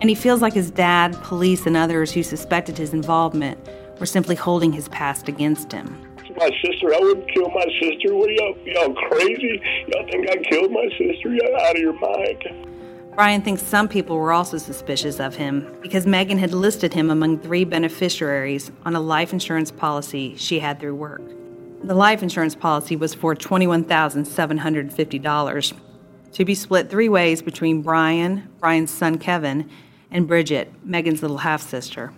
and 0.00 0.08
he 0.08 0.14
feels 0.14 0.40
like 0.40 0.52
his 0.52 0.70
dad, 0.70 1.20
police, 1.24 1.66
and 1.66 1.76
others 1.76 2.12
who 2.12 2.22
suspected 2.22 2.78
his 2.78 2.92
involvement 2.92 3.58
were 3.98 4.06
simply 4.06 4.36
holding 4.36 4.72
his 4.72 4.88
past 4.90 5.26
against 5.26 5.72
him. 5.72 6.06
My 6.36 6.50
sister, 6.64 6.94
I 6.94 6.98
wouldn't 7.00 7.28
kill 7.34 7.50
my 7.50 7.66
sister. 7.80 8.14
What 8.14 8.30
are 8.30 8.32
y'all, 8.32 8.56
y'all 8.64 8.94
crazy? 8.94 9.60
Y'all 9.88 10.06
think 10.10 10.30
I 10.30 10.36
killed 10.48 10.70
my 10.70 10.88
sister? 10.96 11.34
Y'all 11.34 11.60
out 11.62 11.74
of 11.74 11.82
your 11.82 11.98
mind. 11.98 12.61
Brian 13.14 13.42
thinks 13.42 13.62
some 13.62 13.88
people 13.88 14.16
were 14.16 14.32
also 14.32 14.56
suspicious 14.56 15.20
of 15.20 15.36
him 15.36 15.76
because 15.82 16.06
Megan 16.06 16.38
had 16.38 16.54
listed 16.54 16.94
him 16.94 17.10
among 17.10 17.38
three 17.38 17.64
beneficiaries 17.64 18.72
on 18.86 18.96
a 18.96 19.00
life 19.00 19.34
insurance 19.34 19.70
policy 19.70 20.34
she 20.36 20.60
had 20.60 20.80
through 20.80 20.94
work. 20.94 21.20
The 21.84 21.94
life 21.94 22.22
insurance 22.22 22.54
policy 22.54 22.96
was 22.96 23.12
for 23.12 23.34
$21,750 23.34 25.74
to 26.32 26.44
be 26.46 26.54
split 26.54 26.88
three 26.88 27.10
ways 27.10 27.42
between 27.42 27.82
Brian, 27.82 28.48
Brian's 28.58 28.90
son 28.90 29.18
Kevin, 29.18 29.68
and 30.10 30.26
Bridget, 30.26 30.72
Megan's 30.82 31.20
little 31.20 31.36
half 31.38 31.60
sister. 31.60 32.14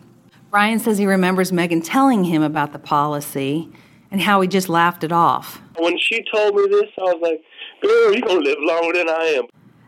Brian 0.52 0.78
says 0.78 0.98
he 0.98 1.06
remembers 1.06 1.50
Megan 1.50 1.82
telling 1.82 2.22
him 2.22 2.40
about 2.40 2.72
the 2.72 2.78
policy 2.78 3.68
and 4.12 4.20
how 4.20 4.40
he 4.40 4.46
just 4.46 4.68
laughed 4.68 5.02
it 5.02 5.10
off. 5.10 5.60
When 5.76 5.98
she 5.98 6.24
told 6.32 6.54
me 6.54 6.68
this, 6.70 6.88
I 6.98 7.02
was 7.02 7.18
like, 7.20 7.42
girl, 7.82 8.12
you're 8.12 8.20
going 8.20 8.44
to 8.44 8.50
live 8.50 8.58
longer 8.60 8.98
than 8.98 9.08
I 9.08 9.38
am. 9.38 9.46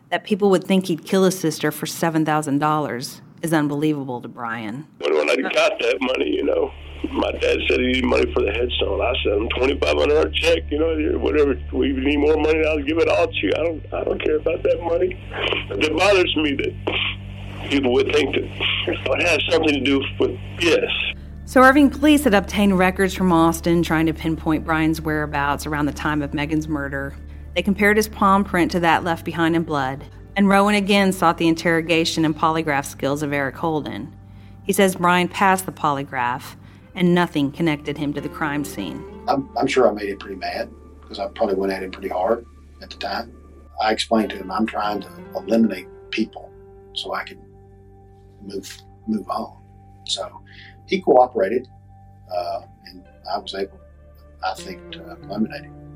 That 0.09 0.23
people 0.23 0.49
would 0.51 0.63
think 0.63 0.85
he'd 0.85 1.05
kill 1.05 1.25
his 1.25 1.37
sister 1.37 1.71
for 1.71 1.85
$7,000 1.85 3.21
is 3.41 3.53
unbelievable 3.53 4.21
to 4.21 4.27
Brian. 4.27 4.87
When 4.99 5.29
I 5.29 5.35
got 5.35 5.79
that 5.79 5.97
money, 5.99 6.35
you 6.35 6.43
know, 6.43 6.71
my 7.11 7.31
dad 7.33 7.59
said 7.67 7.79
he 7.79 7.87
needed 7.87 8.05
money 8.05 8.33
for 8.33 8.41
the 8.41 8.51
headstone. 8.51 9.01
I 9.01 9.13
sent 9.23 9.35
him 9.35 9.49
twenty 9.49 9.77
five 9.79 9.97
hundred 9.97 10.15
dollar 10.15 10.31
check. 10.31 10.63
You 10.71 10.79
know, 10.79 11.19
whatever. 11.19 11.55
We 11.71 11.93
need 11.93 12.17
more 12.17 12.37
money. 12.37 12.65
I'll 12.65 12.81
give 12.81 12.97
it 12.97 13.07
all 13.07 13.27
to 13.27 13.33
you. 13.33 13.51
I 13.55 13.63
don't. 13.63 13.93
I 13.93 14.03
don't 14.03 14.23
care 14.23 14.37
about 14.37 14.63
that 14.63 14.81
money. 14.81 15.15
It 15.69 15.95
bothers 15.95 16.35
me 16.37 16.55
that 16.55 17.69
people 17.69 17.93
would 17.93 18.11
think 18.11 18.35
that 18.35 18.43
it 18.85 19.27
has 19.27 19.39
something 19.51 19.73
to 19.73 19.79
do 19.79 20.01
with 20.19 20.37
this. 20.59 20.91
So, 21.45 21.61
Irving 21.61 21.89
police 21.89 22.23
had 22.23 22.33
obtained 22.33 22.77
records 22.77 23.13
from 23.13 23.31
Austin 23.31 23.83
trying 23.83 24.07
to 24.07 24.13
pinpoint 24.13 24.65
Brian's 24.65 24.99
whereabouts 24.99 25.65
around 25.65 25.85
the 25.85 25.93
time 25.93 26.21
of 26.21 26.33
Megan's 26.33 26.67
murder. 26.67 27.15
They 27.57 27.63
compared 27.63 27.97
his 27.97 28.07
palm 28.07 28.43
print 28.43 28.69
to 28.73 28.79
that 28.81 29.03
left 29.03 29.25
behind 29.25 29.55
in 29.55 29.63
blood, 29.63 30.05
and 30.35 30.47
Rowan 30.47 30.75
again 30.75 31.11
sought 31.11 31.39
the 31.39 31.47
interrogation 31.47 32.23
and 32.23 32.37
polygraph 32.37 32.85
skills 32.85 33.23
of 33.23 33.33
Eric 33.33 33.55
Holden. 33.55 34.15
He 34.61 34.73
says 34.73 34.95
Brian 34.95 35.27
passed 35.27 35.65
the 35.65 35.71
polygraph, 35.71 36.55
and 36.93 37.15
nothing 37.15 37.51
connected 37.51 37.97
him 37.97 38.13
to 38.13 38.21
the 38.21 38.29
crime 38.29 38.63
scene. 38.63 39.03
I'm, 39.27 39.49
I'm 39.57 39.65
sure 39.65 39.89
I 39.89 39.91
made 39.91 40.09
him 40.09 40.19
pretty 40.19 40.35
mad 40.35 40.69
because 41.01 41.17
I 41.17 41.29
probably 41.29 41.55
went 41.55 41.73
at 41.73 41.81
him 41.81 41.89
pretty 41.89 42.09
hard 42.09 42.45
at 42.83 42.91
the 42.91 42.97
time. 42.97 43.35
I 43.81 43.91
explained 43.91 44.29
to 44.29 44.37
him 44.37 44.51
I'm 44.51 44.67
trying 44.67 45.01
to 45.01 45.09
eliminate 45.35 45.87
people 46.11 46.51
so 46.93 47.15
I 47.15 47.23
can 47.23 47.43
move 48.43 48.71
move 49.07 49.27
on. 49.31 49.57
So 50.05 50.43
he 50.85 51.01
cooperated, 51.01 51.67
uh, 52.31 52.61
and 52.85 53.03
I 53.33 53.39
was 53.39 53.55
able, 53.55 53.79
I 54.45 54.53
think, 54.53 54.91
to 54.91 55.17
eliminate 55.23 55.63
him. 55.63 55.86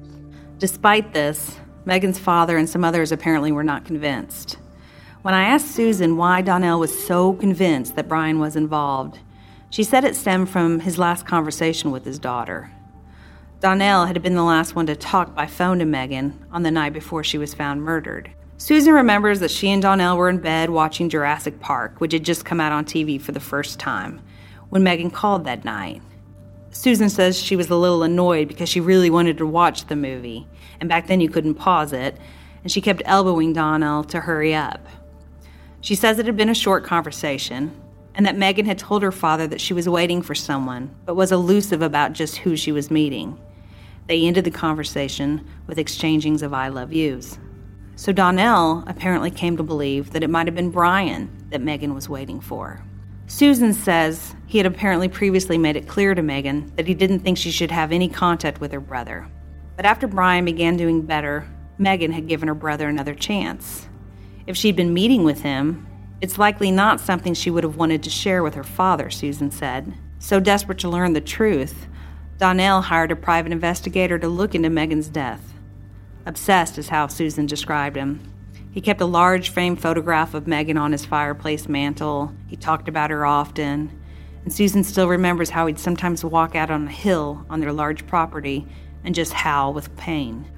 Despite 0.61 1.11
this, 1.11 1.57
Megan's 1.85 2.19
father 2.19 2.55
and 2.55 2.69
some 2.69 2.83
others 2.83 3.11
apparently 3.11 3.51
were 3.51 3.63
not 3.63 3.83
convinced. 3.83 4.59
When 5.23 5.33
I 5.33 5.45
asked 5.45 5.71
Susan 5.71 6.17
why 6.17 6.43
Donnell 6.43 6.79
was 6.79 7.03
so 7.03 7.33
convinced 7.33 7.95
that 7.95 8.07
Brian 8.07 8.37
was 8.37 8.55
involved, 8.55 9.17
she 9.71 9.83
said 9.83 10.03
it 10.03 10.15
stemmed 10.15 10.49
from 10.51 10.81
his 10.81 10.99
last 10.99 11.25
conversation 11.25 11.89
with 11.89 12.05
his 12.05 12.19
daughter. 12.19 12.71
Donnell 13.59 14.05
had 14.05 14.21
been 14.21 14.35
the 14.35 14.43
last 14.43 14.75
one 14.75 14.85
to 14.85 14.95
talk 14.95 15.33
by 15.33 15.47
phone 15.47 15.79
to 15.79 15.85
Megan 15.85 16.45
on 16.51 16.61
the 16.61 16.69
night 16.69 16.93
before 16.93 17.23
she 17.23 17.39
was 17.39 17.55
found 17.55 17.81
murdered. 17.81 18.29
Susan 18.57 18.93
remembers 18.93 19.39
that 19.39 19.49
she 19.49 19.71
and 19.71 19.81
Donnell 19.81 20.15
were 20.15 20.29
in 20.29 20.37
bed 20.37 20.69
watching 20.69 21.09
Jurassic 21.09 21.59
Park, 21.59 21.99
which 21.99 22.13
had 22.13 22.23
just 22.23 22.45
come 22.45 22.59
out 22.59 22.71
on 22.71 22.85
TV 22.85 23.19
for 23.19 23.31
the 23.31 23.39
first 23.39 23.79
time, 23.79 24.21
when 24.69 24.83
Megan 24.83 25.09
called 25.09 25.43
that 25.45 25.65
night. 25.65 26.03
Susan 26.71 27.09
says 27.09 27.37
she 27.37 27.55
was 27.55 27.69
a 27.69 27.75
little 27.75 28.01
annoyed 28.01 28.47
because 28.47 28.69
she 28.69 28.79
really 28.79 29.09
wanted 29.09 29.37
to 29.37 29.45
watch 29.45 29.85
the 29.87 29.95
movie, 29.95 30.47
and 30.79 30.87
back 30.87 31.07
then 31.07 31.19
you 31.19 31.29
couldn't 31.29 31.55
pause 31.55 31.91
it, 31.91 32.17
and 32.63 32.71
she 32.71 32.79
kept 32.79 33.01
elbowing 33.05 33.53
Donnell 33.53 34.05
to 34.05 34.21
hurry 34.21 34.55
up. 34.55 34.87
She 35.81 35.95
says 35.95 36.17
it 36.17 36.25
had 36.25 36.37
been 36.37 36.49
a 36.49 36.55
short 36.55 36.85
conversation, 36.85 37.71
and 38.15 38.25
that 38.25 38.37
Megan 38.37 38.65
had 38.65 38.77
told 38.77 39.03
her 39.03 39.11
father 39.11 39.47
that 39.47 39.61
she 39.61 39.73
was 39.73 39.89
waiting 39.89 40.21
for 40.21 40.33
someone, 40.33 40.95
but 41.05 41.15
was 41.15 41.31
elusive 41.31 41.81
about 41.81 42.13
just 42.13 42.37
who 42.37 42.55
she 42.55 42.71
was 42.71 42.89
meeting. 42.89 43.37
They 44.07 44.25
ended 44.25 44.45
the 44.45 44.51
conversation 44.51 45.45
with 45.67 45.77
exchangings 45.77 46.41
of 46.41 46.53
I 46.53 46.69
love 46.69 46.93
yous. 46.93 47.37
So 47.95 48.11
Donnell 48.11 48.83
apparently 48.87 49.29
came 49.29 49.57
to 49.57 49.63
believe 49.63 50.11
that 50.11 50.23
it 50.23 50.29
might 50.29 50.47
have 50.47 50.55
been 50.55 50.71
Brian 50.71 51.47
that 51.49 51.61
Megan 51.61 51.93
was 51.93 52.09
waiting 52.09 52.39
for. 52.39 52.83
Susan 53.31 53.73
says 53.73 54.35
he 54.45 54.57
had 54.57 54.67
apparently 54.67 55.07
previously 55.07 55.57
made 55.57 55.77
it 55.77 55.87
clear 55.87 56.13
to 56.13 56.21
Megan 56.21 56.69
that 56.75 56.85
he 56.85 56.93
didn't 56.93 57.19
think 57.19 57.37
she 57.37 57.49
should 57.49 57.71
have 57.71 57.93
any 57.93 58.09
contact 58.09 58.59
with 58.59 58.73
her 58.73 58.79
brother. 58.81 59.25
But 59.77 59.85
after 59.85 60.05
Brian 60.05 60.43
began 60.43 60.75
doing 60.75 61.01
better, 61.03 61.47
Megan 61.77 62.11
had 62.11 62.27
given 62.27 62.49
her 62.49 62.53
brother 62.53 62.89
another 62.89 63.15
chance. 63.15 63.87
If 64.45 64.57
she'd 64.57 64.75
been 64.75 64.93
meeting 64.93 65.23
with 65.23 65.43
him, 65.43 65.87
it's 66.19 66.37
likely 66.37 66.71
not 66.71 66.99
something 66.99 67.33
she 67.33 67.49
would 67.49 67.63
have 67.63 67.77
wanted 67.77 68.03
to 68.03 68.09
share 68.09 68.43
with 68.43 68.53
her 68.53 68.65
father, 68.65 69.09
Susan 69.09 69.49
said. 69.49 69.93
So 70.19 70.41
desperate 70.41 70.79
to 70.79 70.89
learn 70.89 71.13
the 71.13 71.21
truth, 71.21 71.87
Donnell 72.37 72.81
hired 72.81 73.13
a 73.13 73.15
private 73.15 73.53
investigator 73.53 74.19
to 74.19 74.27
look 74.27 74.55
into 74.55 74.69
Megan's 74.69 75.07
death. 75.07 75.53
Obsessed 76.25 76.77
is 76.77 76.89
how 76.89 77.07
Susan 77.07 77.45
described 77.45 77.95
him. 77.95 78.19
He 78.71 78.79
kept 78.79 79.01
a 79.01 79.05
large 79.05 79.49
framed 79.49 79.81
photograph 79.81 80.33
of 80.33 80.47
Megan 80.47 80.77
on 80.77 80.93
his 80.93 81.05
fireplace 81.05 81.67
mantel. 81.67 82.33
He 82.47 82.55
talked 82.55 82.87
about 82.87 83.09
her 83.09 83.25
often. 83.25 83.91
And 84.45 84.53
Susan 84.53 84.83
still 84.85 85.09
remembers 85.09 85.49
how 85.49 85.67
he'd 85.67 85.77
sometimes 85.77 86.23
walk 86.23 86.55
out 86.55 86.71
on 86.71 86.87
a 86.87 86.91
hill 86.91 87.45
on 87.49 87.59
their 87.59 87.73
large 87.73 88.07
property 88.07 88.65
and 89.03 89.13
just 89.13 89.33
howl 89.33 89.73
with 89.73 89.95
pain. 89.97 90.49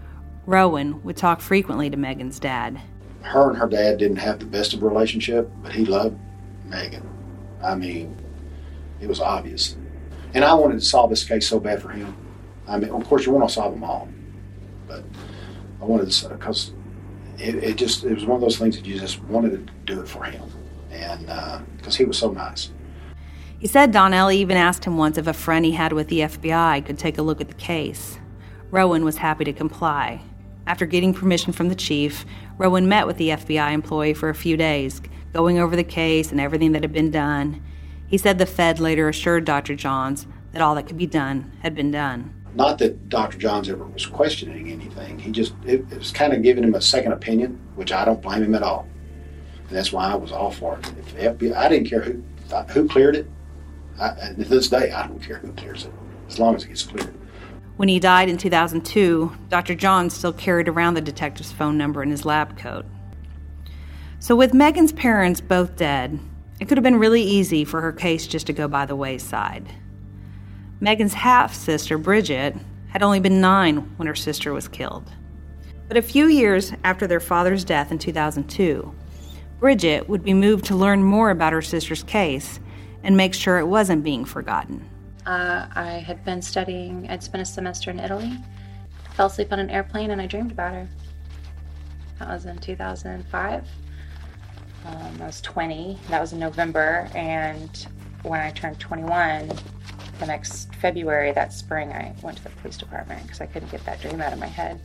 Rowan 0.46 1.02
would 1.04 1.18
talk 1.18 1.42
frequently 1.42 1.90
to 1.90 1.98
Megan's 1.98 2.40
dad. 2.40 2.80
Her 3.22 3.50
and 3.50 3.58
her 3.58 3.68
dad 3.68 3.98
didn't 3.98 4.18
have 4.18 4.40
the 4.40 4.46
best 4.46 4.74
of 4.74 4.84
a 4.84 4.88
relationship, 4.88 5.50
but 5.64 5.72
he 5.72 5.86
loved 5.86 6.18
Megan. 6.66 7.10
I 7.64 7.74
mean, 7.76 8.16
it 9.02 9.08
was 9.08 9.22
obvious. 9.22 9.76
And 10.36 10.46
I 10.46 10.54
wanted 10.54 10.76
to 10.76 10.86
solve 10.86 11.10
this 11.10 11.24
case 11.24 11.48
so 11.48 11.60
bad 11.60 11.82
for 11.82 11.90
him. 11.90 12.16
I 12.68 12.78
mean, 12.78 12.92
of 12.92 13.06
course, 13.06 13.26
you 13.26 13.32
want 13.32 13.48
to 13.48 13.54
solve 13.54 13.74
them 13.74 13.84
all, 13.84 14.08
but 14.88 15.04
I 15.82 15.86
wanted 15.86 16.12
to 16.12 16.30
because 16.30 16.74
it, 17.38 17.56
it, 17.56 17.78
just 17.78 18.04
it 18.04 18.14
was 18.14 18.26
one 18.26 18.36
of 18.36 18.42
those 18.42 18.58
things 18.58 18.76
that 18.76 18.86
you 18.86 19.00
just 19.00 19.22
wanted 19.24 19.52
to 19.52 19.74
do 19.86 20.02
it 20.02 20.08
for 20.08 20.24
him, 20.24 20.44
and 20.92 21.26
because 21.78 21.96
uh, 21.96 21.98
he 21.98 22.06
was 22.06 22.18
so 22.18 22.32
nice. 22.32 22.72
He 23.60 23.68
said 23.68 23.92
Donnell 23.92 24.32
even 24.32 24.58
asked 24.58 24.84
him 24.86 24.98
once 24.98 25.18
if 25.18 25.26
a 25.26 25.34
friend 25.34 25.64
he 25.64 25.72
had 25.72 25.94
with 25.94 26.10
the 26.10 26.20
FBI 26.20 26.86
could 26.86 26.98
take 26.98 27.18
a 27.18 27.22
look 27.22 27.40
at 27.40 27.48
the 27.48 27.54
case. 27.54 28.20
Rowan 28.72 29.06
was 29.06 29.18
happy 29.18 29.46
to 29.46 29.54
comply. 29.54 30.22
After 30.68 30.86
getting 30.86 31.14
permission 31.14 31.54
from 31.54 31.70
the 31.70 31.76
chief, 31.76 32.26
Rowan 32.58 32.90
met 32.90 33.08
with 33.08 33.18
the 33.18 33.30
FBI 33.30 33.72
employee 33.72 34.14
for 34.14 34.30
a 34.30 34.36
few 34.36 34.58
days, 34.58 35.02
going 35.32 35.60
over 35.60 35.76
the 35.76 35.84
case 35.84 36.32
and 36.32 36.42
everything 36.42 36.74
that 36.74 36.84
had 36.84 36.92
been 36.92 37.12
done. 37.12 37.64
He 38.08 38.18
said 38.18 38.38
the 38.38 38.46
Fed 38.46 38.80
later 38.80 39.08
assured 39.10 39.46
Dr. 39.46 39.76
Johns 39.76 40.28
that 40.52 40.62
all 40.62 40.76
that 40.76 40.88
could 40.88 40.98
be 40.98 41.08
done 41.08 41.52
had 41.62 41.74
been 41.76 41.92
done. 41.92 42.34
Not 42.56 42.78
that 42.80 43.10
Dr. 43.10 43.38
Johns 43.38 43.70
ever 43.70 43.86
was 43.86 44.06
questioning 44.06 44.72
anything. 44.72 45.18
He 45.18 45.32
just, 45.32 45.54
it, 45.66 45.86
it 45.92 45.98
was 45.98 46.12
kind 46.12 46.34
of 46.34 46.44
giving 46.44 46.64
him 46.64 46.76
a 46.76 46.82
second 46.82 47.14
opinion, 47.14 47.60
which 47.76 47.92
I 47.92 48.06
don't 48.06 48.22
blame 48.22 48.44
him 48.44 48.54
at 48.54 48.62
all. 48.62 48.88
And 49.68 49.78
that's 49.78 49.92
why 49.92 50.12
I 50.12 50.16
was 50.16 50.32
all 50.32 50.52
for 50.52 50.78
it. 50.78 50.94
If 51.00 51.40
FBI, 51.40 51.56
I 51.56 51.68
didn't 51.68 51.90
care 51.90 52.02
who, 52.02 52.24
uh, 52.52 52.64
who 52.66 52.88
cleared 52.88 53.16
it. 53.16 53.28
I, 54.00 54.34
to 54.38 54.44
this 54.44 54.70
day, 54.70 54.92
I 54.92 55.08
don't 55.08 55.22
care 55.22 55.38
who 55.38 55.52
clears 55.54 55.86
it, 55.86 55.94
as 56.28 56.40
long 56.40 56.56
as 56.56 56.64
it 56.64 56.68
gets 56.68 56.84
cleared. 56.84 57.14
When 57.78 57.90
he 57.90 58.00
died 58.00 58.30
in 58.30 58.38
2002, 58.38 59.32
Dr. 59.50 59.74
Johns 59.74 60.14
still 60.14 60.34
carried 60.34 60.68
around 60.68 60.94
the 60.94 61.02
detective's 61.02 61.52
phone 61.52 61.78
number 61.78 62.04
in 62.04 62.12
his 62.12 62.26
lab 62.26 62.58
coat. 62.58 62.86
So, 64.20 64.36
with 64.36 64.54
Megan's 64.54 64.92
parents 64.92 65.42
both 65.42 65.76
dead, 65.76 66.20
it 66.60 66.68
could 66.68 66.78
have 66.78 66.84
been 66.84 67.00
really 67.00 67.24
easy 67.24 67.66
for 67.66 67.82
her 67.82 67.92
case 67.92 68.28
just 68.28 68.48
to 68.48 68.54
go 68.54 68.68
by 68.68 68.86
the 68.86 68.96
wayside. 68.96 69.68
Megan's 70.84 71.14
half 71.14 71.54
sister, 71.54 71.98
Bridget, 71.98 72.58
had 72.90 73.02
only 73.02 73.22
been 73.22 73.40
nine 73.40 73.78
when 73.96 74.06
her 74.06 74.14
sister 74.14 74.52
was 74.52 74.68
killed. 74.68 75.10
But 75.88 75.96
a 75.96 76.02
few 76.02 76.28
years 76.28 76.74
after 76.84 77.08
their 77.08 77.22
father's 77.22 77.64
death 77.64 77.90
in 77.90 78.00
2002, 78.00 78.94
Bridget 79.62 80.10
would 80.10 80.26
be 80.26 80.34
moved 80.34 80.66
to 80.66 80.76
learn 80.76 81.02
more 81.02 81.30
about 81.30 81.54
her 81.54 81.62
sister's 81.62 82.04
case 82.04 82.60
and 83.02 83.16
make 83.16 83.34
sure 83.34 83.60
it 83.60 83.66
wasn't 83.66 84.04
being 84.04 84.26
forgotten. 84.26 84.86
Uh, 85.26 85.68
I 85.74 86.04
had 86.06 86.26
been 86.26 86.42
studying, 86.42 87.10
I'd 87.10 87.24
spent 87.24 87.42
a 87.42 87.46
semester 87.46 87.90
in 87.90 88.02
Italy, 88.02 88.38
fell 89.14 89.28
asleep 89.28 89.54
on 89.54 89.60
an 89.60 89.70
airplane, 89.70 90.12
and 90.12 90.22
I 90.22 90.26
dreamed 90.26 90.52
about 90.52 90.74
her. 90.74 90.90
That 92.20 92.28
was 92.28 92.46
in 92.46 92.58
2005. 92.58 93.66
Um, 94.86 95.22
I 95.22 95.26
was 95.26 95.40
20. 95.40 95.98
That 96.10 96.20
was 96.20 96.34
in 96.34 96.40
November. 96.40 97.08
And 97.16 97.88
when 98.24 98.42
I 98.42 98.52
turned 98.52 98.82
21, 98.82 99.50
the 100.24 100.32
next 100.32 100.74
February, 100.76 101.34
that 101.34 101.52
spring, 101.52 101.92
I 101.92 102.14
went 102.22 102.38
to 102.38 102.44
the 102.44 102.50
police 102.50 102.78
department 102.78 103.24
because 103.24 103.42
I 103.42 103.46
couldn't 103.46 103.72
get 103.72 103.84
that 103.86 104.02
dream 104.02 104.22
out 104.22 104.32
of 104.32 104.40
my 104.40 104.48
head. 104.48 104.80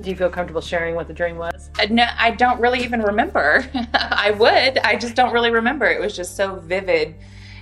Do 0.00 0.10
you 0.10 0.16
feel 0.16 0.28
comfortable 0.28 0.60
sharing 0.60 0.94
what 0.94 1.08
the 1.08 1.14
dream 1.14 1.36
was? 1.36 1.70
Uh, 1.78 1.86
no, 1.90 2.06
I 2.18 2.30
don't 2.30 2.60
really 2.60 2.82
even 2.82 3.00
remember. 3.02 3.64
I 3.94 4.30
would. 4.32 4.78
I 4.78 4.96
just 4.96 5.14
don't 5.14 5.32
really 5.32 5.50
remember. 5.50 5.86
It 5.86 6.00
was 6.00 6.14
just 6.14 6.36
so 6.36 6.56
vivid. 6.56 7.14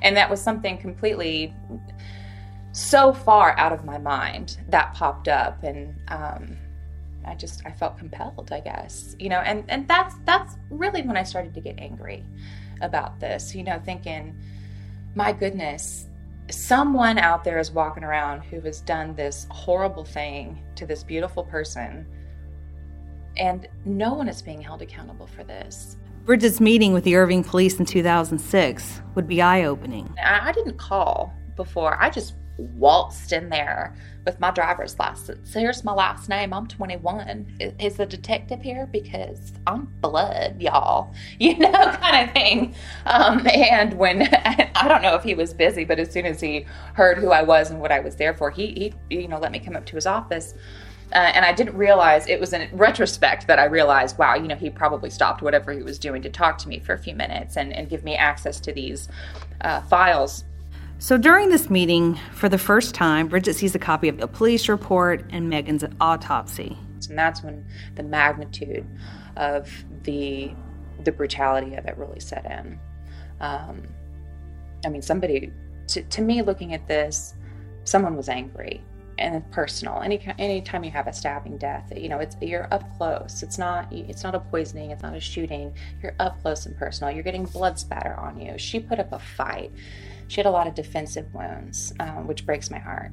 And 0.03 0.17
that 0.17 0.29
was 0.29 0.41
something 0.41 0.79
completely 0.79 1.55
so 2.73 3.13
far 3.13 3.57
out 3.59 3.73
of 3.73 3.85
my 3.85 3.99
mind 3.99 4.59
that 4.69 4.95
popped 4.95 5.29
up. 5.29 5.63
And, 5.63 5.95
um, 6.09 6.57
I 7.25 7.35
just 7.35 7.63
I 7.67 7.71
felt 7.71 7.99
compelled, 7.99 8.51
I 8.51 8.61
guess. 8.61 9.15
You 9.19 9.29
know, 9.29 9.41
and 9.41 9.65
and 9.69 9.87
that's 9.87 10.15
that's 10.25 10.57
really 10.71 11.03
when 11.03 11.17
I 11.17 11.23
started 11.23 11.53
to 11.55 11.61
get 11.61 11.79
angry 11.79 12.25
about 12.81 13.21
this, 13.21 13.55
you 13.55 13.63
know, 13.63 13.79
thinking, 13.85 14.35
my 15.15 15.33
goodness, 15.33 16.07
someone 16.53 17.19
out 17.19 17.45
there 17.45 17.59
is 17.59 17.71
walking 17.71 18.05
around 18.05 18.43
who 18.43 18.61
has 18.61 18.81
done 18.81 19.15
this 19.15 19.47
horrible 19.51 20.05
thing 20.05 20.63
to 20.77 20.87
this 20.87 21.03
beautiful 21.03 21.45
person 21.45 22.07
and 23.37 23.69
no 23.85 24.15
one 24.15 24.29
is 24.29 24.43
being 24.43 24.61
held 24.61 24.83
accountable 24.83 25.27
for 25.27 25.45
this. 25.45 25.97
Bridget's 26.25 26.61
meeting 26.61 26.93
with 26.93 27.05
the 27.05 27.17
Irving 27.17 27.43
police 27.43 27.79
in 27.79 27.87
2006 27.87 29.01
would 29.15 29.27
be 29.27 29.41
eye 29.41 29.65
opening. 29.65 30.15
I 30.23 30.53
didn't 30.53 30.77
call 30.79 31.33
before. 31.57 32.01
I 32.01 32.11
just 32.11 32.35
waltzed 32.61 33.33
in 33.33 33.49
there 33.49 33.97
with 34.27 34.39
my 34.39 34.51
driver's 34.51 34.99
license. 34.99 35.55
Here's 35.55 35.83
my 35.83 35.93
last 35.93 36.29
name. 36.29 36.53
I'm 36.53 36.67
21. 36.67 37.75
Is 37.79 37.97
the 37.97 38.07
detective 38.07 38.61
here? 38.61 38.87
Because 38.87 39.53
I'm 39.67 39.93
blood, 40.01 40.61
y'all. 40.61 41.15
You 41.39 41.59
know, 41.59 41.71
kind 41.71 42.29
of 42.29 42.35
thing. 42.35 42.75
Um, 43.07 43.47
and 43.49 43.95
when 43.95 44.23
I 44.75 44.89
don't 44.89 45.03
know 45.03 45.15
if 45.15 45.23
he 45.23 45.35
was 45.35 45.55
busy, 45.55 45.85
but 45.85 45.99
as 45.99 46.11
soon 46.11 46.27
as 46.27 46.41
he 46.41 46.67
heard 46.95 47.19
who 47.19 47.31
I 47.31 47.43
was 47.43 47.71
and 47.71 47.81
what 47.81 47.91
I 47.91 48.01
was 48.01 48.17
there 48.17 48.35
for, 48.35 48.51
he, 48.51 48.93
he 49.09 49.21
you 49.23 49.29
know 49.29 49.39
let 49.39 49.53
me 49.53 49.59
come 49.59 49.75
up 49.75 49.87
to 49.87 49.95
his 49.95 50.07
office. 50.07 50.55
Uh, 51.13 51.33
and 51.35 51.45
I 51.45 51.53
didn't 51.53 51.77
realize 51.77 52.29
it 52.29 52.39
was 52.39 52.53
in 52.53 52.69
retrospect 52.73 53.47
that 53.49 53.59
I 53.59 53.65
realized, 53.65 54.17
wow, 54.17 54.37
you 54.37 54.47
know, 54.47 54.55
he 54.55 54.71
probably 54.71 55.11
stopped 55.11 55.43
whatever 55.43 55.73
he 55.73 55.83
was 55.83 55.99
doing 55.99 56.23
to 56.23 56.31
talk 56.31 56.57
to 56.59 56.69
me 56.69 56.79
for 56.79 56.93
a 56.93 56.99
few 56.99 57.17
minutes 57.17 57.57
and, 57.57 57.73
and 57.73 57.89
give 57.89 58.05
me 58.05 58.15
access 58.15 58.61
to 58.61 58.73
these 58.73 59.09
uh, 59.63 59.81
files 59.83 60.45
so 61.01 61.17
during 61.17 61.49
this 61.49 61.71
meeting, 61.71 62.21
for 62.33 62.49
the 62.49 62.59
first 62.59 62.95
time, 62.95 63.27
Bridget 63.27 63.55
sees 63.57 63.75
a 63.75 63.79
copy 63.79 64.09
of 64.09 64.19
the 64.19 64.29
police 64.29 64.69
report 64.69 65.25
and 65.31 65.49
Megan's 65.49 65.85
autopsy. 66.01 66.79
And 67.09 67.19
that's 67.19 67.43
when 67.43 67.67
the 67.97 68.03
magnitude 68.03 68.87
of 69.37 69.69
the 70.05 70.53
the 71.05 71.11
brutality 71.11 71.75
of 71.77 71.87
it 71.87 71.97
really 71.97 72.21
set 72.21 72.45
in. 72.45 72.79
Um, 73.41 73.83
I 74.85 74.91
mean, 74.91 75.01
somebody 75.01 75.51
to, 75.89 76.03
to 76.03 76.21
me 76.21 76.43
looking 76.43 76.75
at 76.75 76.87
this, 76.87 77.35
someone 77.85 78.17
was 78.17 78.29
angry 78.29 78.83
and 79.21 79.49
personal. 79.51 80.01
Any 80.01 80.21
any 80.39 80.61
time 80.63 80.83
you 80.83 80.91
have 80.91 81.07
a 81.07 81.13
stabbing 81.13 81.59
death, 81.59 81.93
you 81.97 82.09
know, 82.09 82.19
it's 82.19 82.37
you're 82.41 82.69
up 82.73 82.85
close. 82.97 83.43
It's 83.43 83.59
not 83.59 83.93
it's 83.93 84.25
not 84.25 84.35
a 84.35 84.41
poisoning. 84.41 84.91
It's 84.91 85.03
not 85.03 85.15
a 85.15 85.21
shooting. 85.21 85.75
You're 86.03 86.15
up 86.19 86.41
close 86.43 86.67
and 86.67 86.77
personal. 86.77 87.13
You're 87.13 87.23
getting 87.23 87.45
blood 87.45 87.79
spatter 87.79 88.15
on 88.19 88.41
you. 88.41 88.59
She 88.59 88.81
put 88.81 88.99
up 88.99 89.13
a 89.13 89.19
fight. 89.19 89.73
She 90.31 90.37
had 90.37 90.47
a 90.47 90.51
lot 90.51 90.67
of 90.67 90.75
defensive 90.75 91.35
wounds, 91.35 91.93
um, 92.01 92.27
which 92.27 92.47
breaks 92.47 92.71
my 92.71 92.79
heart. 92.79 93.13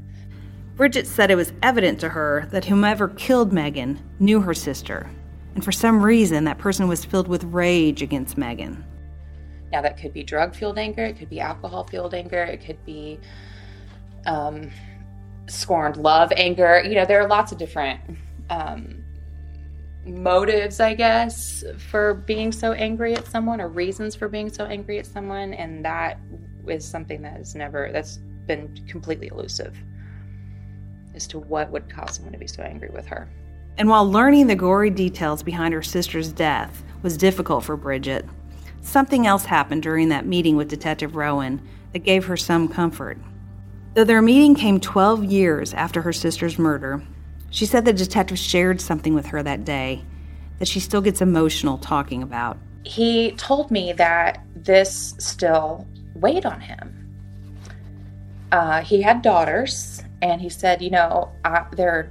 Bridget 0.75 1.08
said 1.08 1.32
it 1.32 1.36
was 1.36 1.51
evident 1.62 1.99
to 1.99 2.10
her 2.10 2.47
that 2.51 2.65
whomever 2.65 3.10
killed 3.10 3.51
Megan 3.51 3.99
knew 4.19 4.41
her 4.41 4.53
sister 4.53 5.10
and 5.58 5.65
for 5.65 5.71
some 5.71 6.06
reason, 6.06 6.43
that 6.43 6.60
person 6.60 6.88
was 6.88 7.03
filled 7.03 7.27
with 7.27 7.43
rage 7.45 8.03
against 8.03 8.38
Megan. 8.38 8.86
Now, 9.71 9.82
that 9.82 9.97
could 9.99 10.13
be 10.13 10.21
drug 10.21 10.53
fueled 10.53 10.77
anger, 10.77 11.03
it 11.03 11.17
could 11.17 11.32
be 11.32 11.39
alcohol 11.39 11.84
fueled 11.84 12.13
anger, 12.13 12.43
it 12.43 12.63
could 12.63 12.77
be 12.86 13.19
um, 14.27 14.69
scorned 15.47 15.97
love 15.97 16.32
anger. 16.38 16.84
You 16.86 16.93
know, 16.93 17.06
there 17.06 17.19
are 17.19 17.27
lots 17.27 17.51
of 17.51 17.58
different 17.58 17.99
um, 18.51 19.03
motives, 20.06 20.80
I 20.80 20.93
guess, 20.93 21.63
for 21.89 22.13
being 22.13 22.51
so 22.51 22.73
angry 22.73 23.15
at 23.15 23.25
someone 23.25 23.60
or 23.60 23.67
reasons 23.67 24.15
for 24.15 24.30
being 24.30 24.53
so 24.53 24.65
angry 24.65 24.99
at 24.99 25.08
someone. 25.08 25.56
And 25.56 25.84
that 25.84 26.19
is 26.69 26.86
something 26.86 27.21
that 27.21 27.39
is 27.39 27.56
never, 27.56 27.89
that's 27.91 28.17
been 28.45 28.73
completely 28.88 29.27
elusive 29.27 29.75
as 31.13 31.27
to 31.27 31.39
what 31.39 31.71
would 31.71 31.89
cause 31.89 32.15
someone 32.15 32.34
to 32.34 32.39
be 32.39 32.47
so 32.47 32.63
angry 32.63 32.89
with 32.89 33.06
her. 33.08 33.30
And 33.77 33.89
while 33.89 34.10
learning 34.10 34.47
the 34.47 34.56
gory 34.56 34.89
details 34.89 35.43
behind 35.43 35.73
her 35.73 35.84
sister's 35.84 36.32
death 36.32 36.84
was 37.03 37.17
difficult 37.17 37.63
for 37.63 37.77
Bridget, 37.77 38.25
something 38.82 39.27
else 39.27 39.45
happened 39.45 39.84
during 39.84 40.10
that 40.10 40.25
meeting 40.25 40.56
with 40.56 40.69
Detective 40.69 41.15
Rowan 41.15 41.62
that 41.93 41.99
gave 41.99 42.25
her 42.25 42.38
some 42.38 42.67
comfort. 42.67 43.17
Though 43.93 44.03
their 44.03 44.21
meeting 44.21 44.56
came 44.56 44.80
12 44.80 45.25
years 45.25 45.73
after 45.73 46.01
her 46.01 46.13
sister's 46.13 46.60
murder, 46.60 47.03
she 47.49 47.65
said 47.65 47.86
the 47.86 47.93
detective 47.93 48.38
shared 48.38 48.82
something 48.82 49.13
with 49.13 49.27
her 49.27 49.41
that 49.43 49.65
day 49.65 50.03
that 50.60 50.67
she 50.67 50.80
still 50.80 51.01
gets 51.01 51.21
emotional 51.21 51.77
talking 51.77 52.23
about. 52.23 52.58
He 52.84 53.32
told 53.34 53.71
me 53.71 53.93
that 53.93 54.43
this 54.56 55.15
still 55.17 55.88
weighed 56.21 56.45
on 56.45 56.60
him. 56.60 57.03
Uh, 58.51 58.82
he 58.82 59.01
had 59.01 59.21
daughters, 59.21 60.03
and 60.21 60.41
he 60.41 60.49
said, 60.49 60.82
"You 60.82 60.91
know, 60.91 61.32
I, 61.43 61.65
there 61.75 61.91
are 61.91 62.10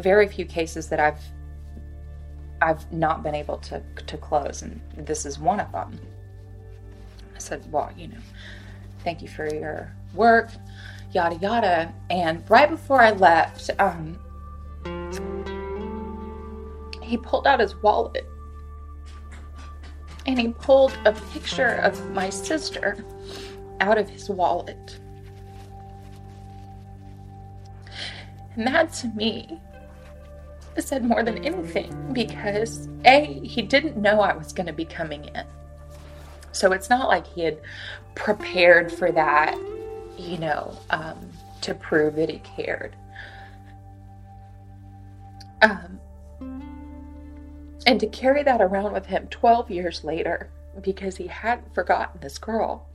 very 0.00 0.28
few 0.28 0.44
cases 0.44 0.88
that 0.88 1.00
I've 1.00 1.20
I've 2.60 2.90
not 2.92 3.22
been 3.22 3.34
able 3.34 3.58
to 3.58 3.82
to 4.06 4.16
close, 4.18 4.62
and 4.62 4.80
this 4.96 5.24
is 5.24 5.38
one 5.38 5.60
of 5.60 5.72
them." 5.72 5.98
I 7.34 7.38
said, 7.38 7.70
"Well, 7.72 7.90
you 7.96 8.08
know, 8.08 8.18
thank 9.02 9.22
you 9.22 9.28
for 9.28 9.52
your 9.52 9.92
work, 10.14 10.50
yada 11.12 11.36
yada." 11.36 11.92
And 12.10 12.48
right 12.50 12.68
before 12.68 13.00
I 13.00 13.12
left, 13.12 13.70
um, 13.78 14.18
he 17.02 17.16
pulled 17.16 17.46
out 17.46 17.60
his 17.60 17.74
wallet 17.82 18.26
and 20.26 20.38
he 20.38 20.48
pulled 20.48 20.96
a 21.04 21.12
picture 21.12 21.76
of 21.76 22.10
my 22.10 22.30
sister 22.30 23.04
out 23.80 23.98
of 23.98 24.08
his 24.08 24.28
wallet. 24.28 24.98
And 28.56 28.66
that 28.66 28.92
to 28.94 29.08
me 29.08 29.60
said 30.78 31.04
more 31.04 31.22
than 31.22 31.44
anything 31.44 32.12
because 32.12 32.88
A, 33.04 33.40
he 33.44 33.62
didn't 33.62 33.96
know 33.96 34.20
I 34.20 34.34
was 34.34 34.52
going 34.52 34.66
to 34.66 34.72
be 34.72 34.84
coming 34.84 35.24
in. 35.26 35.44
So 36.52 36.72
it's 36.72 36.88
not 36.88 37.08
like 37.08 37.26
he 37.26 37.42
had 37.42 37.60
prepared 38.14 38.92
for 38.92 39.10
that, 39.12 39.58
you 40.18 40.38
know, 40.38 40.76
um, 40.90 41.30
to 41.62 41.74
prove 41.74 42.16
that 42.16 42.30
he 42.30 42.38
cared. 42.38 42.96
Um, 45.62 46.00
and 47.86 47.98
to 48.00 48.06
carry 48.06 48.42
that 48.42 48.60
around 48.60 48.92
with 48.92 49.06
him 49.06 49.26
12 49.28 49.70
years 49.70 50.04
later 50.04 50.50
because 50.82 51.16
he 51.16 51.26
hadn't 51.26 51.74
forgotten 51.74 52.20
this 52.20 52.38
girl. 52.38 52.88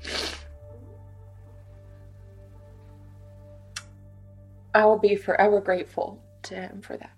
I 4.73 4.85
will 4.85 4.99
be 4.99 5.15
forever 5.15 5.59
grateful 5.59 6.21
to 6.43 6.55
him 6.55 6.81
for 6.81 6.97
that. 6.97 7.11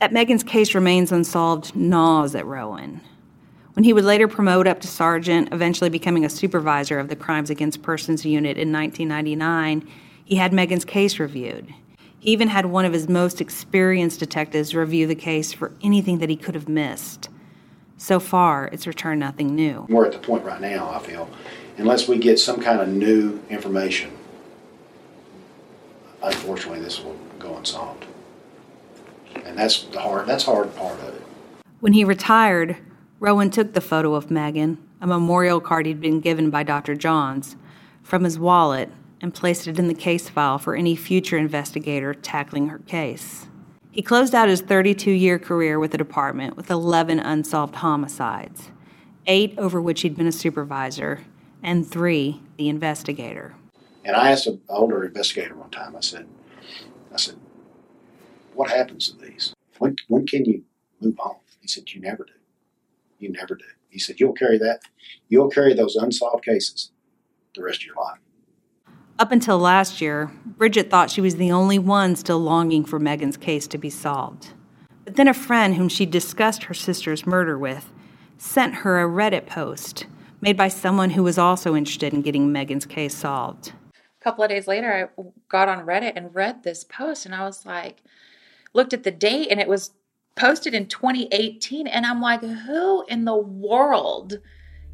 That 0.00 0.12
Megan's 0.12 0.42
case 0.42 0.74
remains 0.74 1.12
unsolved 1.12 1.76
gnaws 1.76 2.34
at 2.34 2.46
Rowan. 2.46 3.00
When 3.74 3.84
he 3.84 3.92
would 3.92 4.04
later 4.04 4.26
promote 4.26 4.66
up 4.66 4.80
to 4.80 4.88
sergeant, 4.88 5.52
eventually 5.52 5.90
becoming 5.90 6.24
a 6.24 6.30
supervisor 6.30 6.98
of 6.98 7.08
the 7.08 7.16
Crimes 7.16 7.50
Against 7.50 7.82
Persons 7.82 8.24
Unit 8.24 8.56
in 8.56 8.72
1999, 8.72 9.88
he 10.24 10.36
had 10.36 10.52
Megan's 10.52 10.84
case 10.84 11.18
reviewed. 11.18 11.72
He 12.20 12.32
even 12.32 12.48
had 12.48 12.66
one 12.66 12.84
of 12.84 12.92
his 12.92 13.08
most 13.08 13.40
experienced 13.40 14.20
detectives 14.20 14.74
review 14.74 15.06
the 15.06 15.14
case 15.14 15.54
for 15.54 15.72
anything 15.82 16.18
that 16.18 16.28
he 16.28 16.36
could 16.36 16.54
have 16.54 16.68
missed. 16.68 17.30
So 17.96 18.20
far, 18.20 18.68
it's 18.72 18.86
returned 18.86 19.20
nothing 19.20 19.54
new. 19.54 19.86
We're 19.88 20.04
at 20.04 20.12
the 20.12 20.18
point 20.18 20.44
right 20.44 20.60
now, 20.60 20.90
I 20.90 20.98
feel, 20.98 21.30
unless 21.78 22.08
we 22.08 22.18
get 22.18 22.38
some 22.38 22.60
kind 22.60 22.78
of 22.80 22.88
new 22.88 23.40
information, 23.48 24.12
unfortunately, 26.22 26.80
this 26.80 27.02
will 27.02 27.16
go 27.38 27.56
unsolved. 27.56 28.04
And 29.46 29.58
that's 29.58 29.84
the 29.84 30.00
hard, 30.00 30.26
that's 30.26 30.44
hard 30.44 30.74
part 30.76 31.00
of 31.00 31.14
it. 31.14 31.22
When 31.80 31.94
he 31.94 32.04
retired, 32.04 32.76
Rowan 33.18 33.50
took 33.50 33.72
the 33.72 33.80
photo 33.80 34.14
of 34.14 34.30
Megan, 34.30 34.76
a 35.00 35.06
memorial 35.06 35.60
card 35.60 35.86
he'd 35.86 36.02
been 36.02 36.20
given 36.20 36.50
by 36.50 36.64
Dr. 36.64 36.94
Johns, 36.94 37.56
from 38.02 38.24
his 38.24 38.38
wallet 38.38 38.90
and 39.20 39.34
placed 39.34 39.66
it 39.66 39.78
in 39.78 39.88
the 39.88 39.94
case 39.94 40.28
file 40.28 40.58
for 40.58 40.74
any 40.74 40.96
future 40.96 41.36
investigator 41.36 42.14
tackling 42.14 42.68
her 42.68 42.78
case. 42.78 43.46
He 43.90 44.02
closed 44.02 44.34
out 44.34 44.48
his 44.48 44.60
32 44.60 45.10
year 45.10 45.38
career 45.38 45.78
with 45.78 45.90
the 45.90 45.98
department 45.98 46.56
with 46.56 46.70
11 46.70 47.18
unsolved 47.18 47.76
homicides, 47.76 48.70
eight 49.26 49.58
over 49.58 49.80
which 49.80 50.02
he'd 50.02 50.16
been 50.16 50.26
a 50.26 50.32
supervisor, 50.32 51.24
and 51.62 51.86
three 51.86 52.40
the 52.56 52.68
investigator. 52.68 53.54
And 54.04 54.16
I 54.16 54.30
asked 54.30 54.46
an 54.46 54.60
older 54.68 55.04
investigator 55.04 55.54
one 55.54 55.70
time, 55.70 55.96
I 55.96 56.00
said, 56.00 56.26
I 57.12 57.16
said, 57.16 57.36
what 58.54 58.70
happens 58.70 59.10
to 59.10 59.16
these? 59.18 59.54
When, 59.78 59.96
when 60.08 60.26
can 60.26 60.44
you 60.44 60.64
move 61.00 61.18
on? 61.18 61.36
He 61.60 61.68
said, 61.68 61.92
you 61.92 62.00
never 62.00 62.24
do. 62.24 62.32
You 63.18 63.32
never 63.32 63.54
do. 63.54 63.64
He 63.88 63.98
said, 63.98 64.20
you'll 64.20 64.32
carry 64.32 64.56
that, 64.58 64.82
you'll 65.28 65.50
carry 65.50 65.74
those 65.74 65.96
unsolved 65.96 66.44
cases 66.44 66.92
the 67.54 67.62
rest 67.62 67.80
of 67.80 67.86
your 67.86 67.96
life. 67.96 68.18
Up 69.20 69.32
until 69.32 69.58
last 69.58 70.00
year, 70.00 70.30
Bridget 70.46 70.88
thought 70.88 71.10
she 71.10 71.20
was 71.20 71.36
the 71.36 71.52
only 71.52 71.78
one 71.78 72.16
still 72.16 72.38
longing 72.38 72.86
for 72.86 72.98
Megan's 72.98 73.36
case 73.36 73.66
to 73.66 73.76
be 73.76 73.90
solved. 73.90 74.54
But 75.04 75.16
then 75.16 75.28
a 75.28 75.34
friend 75.34 75.74
whom 75.74 75.90
she 75.90 76.06
discussed 76.06 76.64
her 76.64 76.72
sister's 76.72 77.26
murder 77.26 77.58
with 77.58 77.92
sent 78.38 78.76
her 78.76 78.98
a 78.98 79.06
Reddit 79.06 79.46
post 79.46 80.06
made 80.40 80.56
by 80.56 80.68
someone 80.68 81.10
who 81.10 81.22
was 81.22 81.36
also 81.36 81.76
interested 81.76 82.14
in 82.14 82.22
getting 82.22 82.50
Megan's 82.50 82.86
case 82.86 83.14
solved. 83.14 83.74
A 83.94 84.24
couple 84.24 84.42
of 84.42 84.48
days 84.48 84.66
later, 84.66 85.10
I 85.18 85.22
got 85.50 85.68
on 85.68 85.84
Reddit 85.84 86.14
and 86.16 86.34
read 86.34 86.62
this 86.62 86.82
post, 86.82 87.26
and 87.26 87.34
I 87.34 87.44
was 87.44 87.66
like, 87.66 88.02
looked 88.72 88.94
at 88.94 89.02
the 89.02 89.10
date, 89.10 89.48
and 89.50 89.60
it 89.60 89.68
was 89.68 89.90
posted 90.34 90.72
in 90.72 90.86
2018. 90.86 91.86
And 91.86 92.06
I'm 92.06 92.22
like, 92.22 92.40
who 92.40 93.04
in 93.04 93.26
the 93.26 93.36
world 93.36 94.40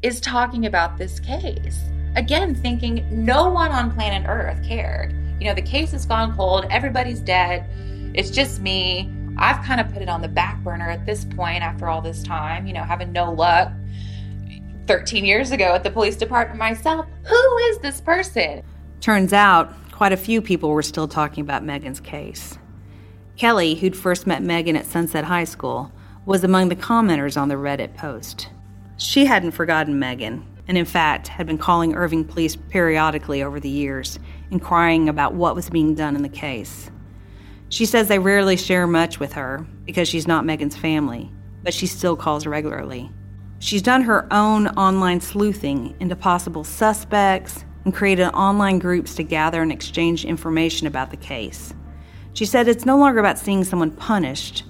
is 0.01 0.19
talking 0.19 0.65
about 0.65 0.97
this 0.97 1.21
case? 1.21 1.79
Again, 2.15 2.55
thinking 2.55 3.05
no 3.11 3.49
one 3.49 3.71
on 3.71 3.91
planet 3.91 4.27
Earth 4.27 4.63
cared. 4.63 5.13
You 5.39 5.47
know, 5.47 5.53
the 5.53 5.61
case 5.61 5.91
has 5.91 6.05
gone 6.05 6.35
cold, 6.35 6.65
everybody's 6.69 7.19
dead, 7.19 7.65
it's 8.13 8.31
just 8.31 8.61
me. 8.61 9.11
I've 9.37 9.63
kind 9.63 9.79
of 9.79 9.93
put 9.93 10.01
it 10.01 10.09
on 10.09 10.21
the 10.21 10.27
back 10.27 10.63
burner 10.63 10.89
at 10.89 11.05
this 11.05 11.23
point 11.25 11.61
after 11.61 11.87
all 11.87 12.01
this 12.01 12.23
time, 12.23 12.65
you 12.65 12.73
know, 12.73 12.83
having 12.83 13.11
no 13.11 13.31
luck 13.31 13.71
13 14.87 15.25
years 15.25 15.51
ago 15.51 15.75
at 15.75 15.83
the 15.83 15.91
police 15.91 16.15
department 16.15 16.57
myself. 16.57 17.05
Who 17.23 17.57
is 17.69 17.77
this 17.79 18.01
person? 18.01 18.63
Turns 19.01 19.33
out, 19.33 19.71
quite 19.91 20.11
a 20.13 20.17
few 20.17 20.41
people 20.41 20.71
were 20.71 20.81
still 20.81 21.07
talking 21.07 21.41
about 21.41 21.63
Megan's 21.63 21.99
case. 21.99 22.57
Kelly, 23.35 23.75
who'd 23.75 23.95
first 23.95 24.25
met 24.25 24.41
Megan 24.41 24.75
at 24.75 24.87
Sunset 24.87 25.25
High 25.25 25.43
School, 25.43 25.91
was 26.25 26.43
among 26.43 26.69
the 26.69 26.75
commenters 26.75 27.39
on 27.39 27.49
the 27.49 27.55
Reddit 27.55 27.95
post. 27.95 28.49
She 28.97 29.25
hadn't 29.25 29.51
forgotten 29.51 29.99
Megan, 29.99 30.43
and 30.67 30.77
in 30.77 30.85
fact 30.85 31.27
had 31.27 31.47
been 31.47 31.57
calling 31.57 31.95
Irving 31.95 32.25
police 32.25 32.55
periodically 32.55 33.43
over 33.43 33.59
the 33.59 33.69
years, 33.69 34.19
inquiring 34.51 35.09
about 35.09 35.33
what 35.33 35.55
was 35.55 35.69
being 35.69 35.95
done 35.95 36.15
in 36.15 36.23
the 36.23 36.29
case. 36.29 36.91
She 37.69 37.85
says 37.85 38.07
they 38.07 38.19
rarely 38.19 38.55
share 38.55 38.87
much 38.87 39.19
with 39.19 39.33
her 39.33 39.65
because 39.85 40.07
she's 40.07 40.27
not 40.27 40.45
Megan's 40.45 40.77
family, 40.77 41.31
but 41.63 41.73
she 41.73 41.87
still 41.87 42.15
calls 42.15 42.47
regularly. 42.47 43.11
She's 43.59 43.81
done 43.81 44.03
her 44.03 44.31
own 44.31 44.67
online 44.69 45.19
sleuthing 45.19 45.95
into 45.99 46.15
possible 46.15 46.63
suspects 46.63 47.65
and 47.83 47.93
created 47.93 48.27
online 48.29 48.79
groups 48.79 49.15
to 49.15 49.23
gather 49.23 49.61
and 49.61 49.71
exchange 49.71 50.25
information 50.25 50.87
about 50.87 51.09
the 51.09 51.17
case. 51.17 51.73
She 52.33 52.45
said 52.45 52.67
it's 52.67 52.85
no 52.85 52.97
longer 52.97 53.19
about 53.19 53.39
seeing 53.39 53.63
someone 53.63 53.91
punished, 53.91 54.63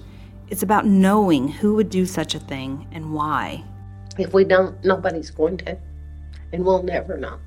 it's 0.48 0.62
about 0.62 0.86
knowing 0.86 1.48
who 1.48 1.74
would 1.74 1.90
do 1.90 2.06
such 2.06 2.34
a 2.34 2.40
thing 2.40 2.88
and 2.92 3.12
why. 3.12 3.62
If 4.18 4.32
we 4.32 4.44
don't, 4.44 4.82
nobody's 4.84 5.30
going 5.30 5.58
to 5.58 5.78
and 6.52 6.64
we'll 6.64 6.82
never 6.82 7.16
know. 7.16 7.38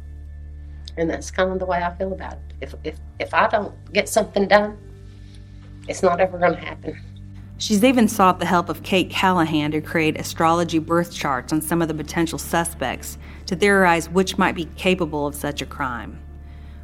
And 0.97 1.09
that's 1.09 1.31
kind 1.31 1.51
of 1.51 1.59
the 1.59 1.65
way 1.65 1.81
I 1.81 1.93
feel 1.95 2.11
about 2.13 2.33
it. 2.33 2.39
If 2.61 2.75
if 2.83 2.99
if 3.19 3.33
I 3.33 3.47
don't 3.47 3.73
get 3.93 4.09
something 4.09 4.47
done, 4.47 4.77
it's 5.87 6.03
not 6.03 6.19
ever 6.19 6.37
going 6.37 6.53
to 6.53 6.59
happen. 6.59 6.99
She's 7.57 7.83
even 7.83 8.07
sought 8.07 8.39
the 8.39 8.45
help 8.45 8.69
of 8.69 8.81
Kate 8.81 9.09
Callahan 9.11 9.71
to 9.71 9.81
create 9.81 10.19
astrology 10.19 10.79
birth 10.79 11.13
charts 11.13 11.53
on 11.53 11.61
some 11.61 11.81
of 11.81 11.87
the 11.87 11.93
potential 11.93 12.39
suspects 12.39 13.19
to 13.45 13.55
theorize 13.55 14.09
which 14.09 14.37
might 14.39 14.55
be 14.55 14.65
capable 14.75 15.27
of 15.27 15.35
such 15.35 15.61
a 15.61 15.65
crime. 15.67 16.19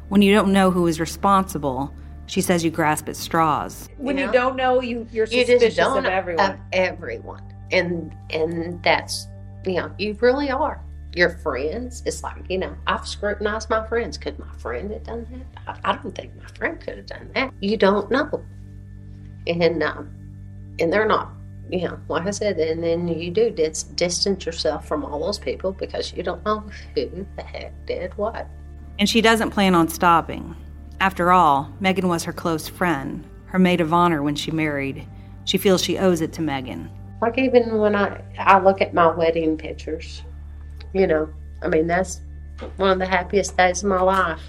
When 0.08 0.22
you 0.22 0.32
don't 0.32 0.52
know 0.52 0.70
who 0.70 0.86
is 0.86 1.00
responsible, 1.00 1.92
she 2.26 2.40
says 2.40 2.64
you 2.64 2.70
grasp 2.70 3.08
at 3.08 3.16
straws. 3.16 3.88
When 3.96 4.16
You 4.18 4.26
you, 4.26 4.32
don't 4.32 4.54
know, 4.56 4.80
you 4.80 5.06
you're 5.10 5.26
You 5.26 5.44
suspicious 5.44 5.74
just 5.74 5.76
don't 5.94 5.98
of 5.98 6.04
everyone. 6.06 6.50
Of 6.52 6.58
everyone. 6.72 7.42
and 7.72 8.14
and 8.30 8.82
that's 8.82 9.26
you 9.66 9.74
know 9.74 9.90
you 9.98 10.16
really 10.20 10.50
are 10.50 10.80
your 11.14 11.30
friends 11.38 12.02
it's 12.06 12.22
like 12.22 12.36
you 12.48 12.58
know 12.58 12.74
i've 12.86 13.06
scrutinized 13.06 13.70
my 13.70 13.86
friends 13.88 14.18
could 14.18 14.38
my 14.38 14.52
friend 14.58 14.90
have 14.92 15.02
done 15.04 15.26
that 15.30 15.78
i, 15.84 15.90
I 15.90 15.96
don't 15.96 16.14
think 16.14 16.36
my 16.36 16.46
friend 16.56 16.80
could 16.80 16.96
have 16.98 17.06
done 17.06 17.30
that 17.34 17.52
you 17.60 17.76
don't 17.76 18.10
know 18.10 18.44
and 19.46 19.82
um, 19.82 20.10
and 20.78 20.92
they're 20.92 21.08
not 21.08 21.30
you 21.70 21.88
know 21.88 21.98
like 22.08 22.26
i 22.26 22.30
said 22.30 22.58
and 22.58 22.82
then 22.82 23.08
you 23.08 23.30
do 23.30 23.50
dis- 23.50 23.84
distance 23.84 24.44
yourself 24.44 24.86
from 24.86 25.04
all 25.04 25.18
those 25.20 25.38
people 25.38 25.72
because 25.72 26.12
you 26.12 26.22
don't 26.22 26.44
know 26.44 26.60
who 26.94 27.26
the 27.36 27.42
heck 27.42 27.72
did 27.86 28.16
what 28.18 28.46
And 28.98 29.08
she 29.08 29.20
doesn't 29.20 29.50
plan 29.50 29.74
on 29.76 29.86
stopping. 29.88 30.56
After 31.00 31.30
all, 31.30 31.72
Megan 31.78 32.08
was 32.08 32.24
her 32.24 32.32
close 32.32 32.66
friend, 32.66 33.24
her 33.46 33.58
maid 33.58 33.80
of 33.80 33.92
honor 33.92 34.22
when 34.24 34.34
she 34.34 34.50
married. 34.50 35.06
She 35.44 35.56
feels 35.56 35.82
she 35.84 35.96
owes 35.98 36.20
it 36.20 36.32
to 36.34 36.42
Megan. 36.42 36.90
like 37.22 37.38
even 37.38 37.78
when 37.78 37.94
i 37.94 38.20
i 38.38 38.58
look 38.58 38.80
at 38.80 38.92
my 38.94 39.06
wedding 39.14 39.56
pictures 39.56 40.22
you 40.92 41.06
know 41.06 41.28
i 41.62 41.68
mean 41.68 41.86
that's 41.86 42.20
one 42.76 42.90
of 42.90 42.98
the 42.98 43.06
happiest 43.06 43.56
days 43.56 43.84
of 43.84 43.88
my 43.88 44.00
life. 44.00 44.42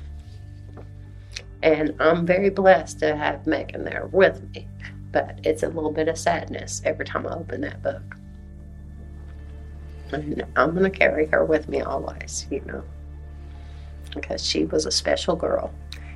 And 1.62 1.94
i'm 2.00 2.26
very 2.26 2.50
blessed 2.50 3.00
to 3.00 3.16
have 3.16 3.46
megan 3.46 3.84
there 3.84 4.08
with 4.12 4.42
me 4.54 4.68
but 5.12 5.40
it's 5.44 5.64
a 5.64 5.68
little 5.68 5.92
bit 5.92 6.08
of 6.08 6.18
sadness 6.18 6.82
every 6.86 7.06
time 7.06 7.28
i 7.28 7.34
open 7.34 7.62
that 7.62 7.82
book. 7.84 8.16
And 10.12 10.44
i'm 10.56 10.72
going 10.72 10.90
to 10.90 10.98
carry 10.98 11.26
her 11.28 11.46
with 11.46 11.68
me 11.68 11.82
always 11.82 12.48
you 12.50 12.62
know 12.66 12.84
because 14.16 14.44
she 14.46 14.66
was 14.66 14.86
a 14.86 14.92
special 14.92 15.36
girl 15.36 15.74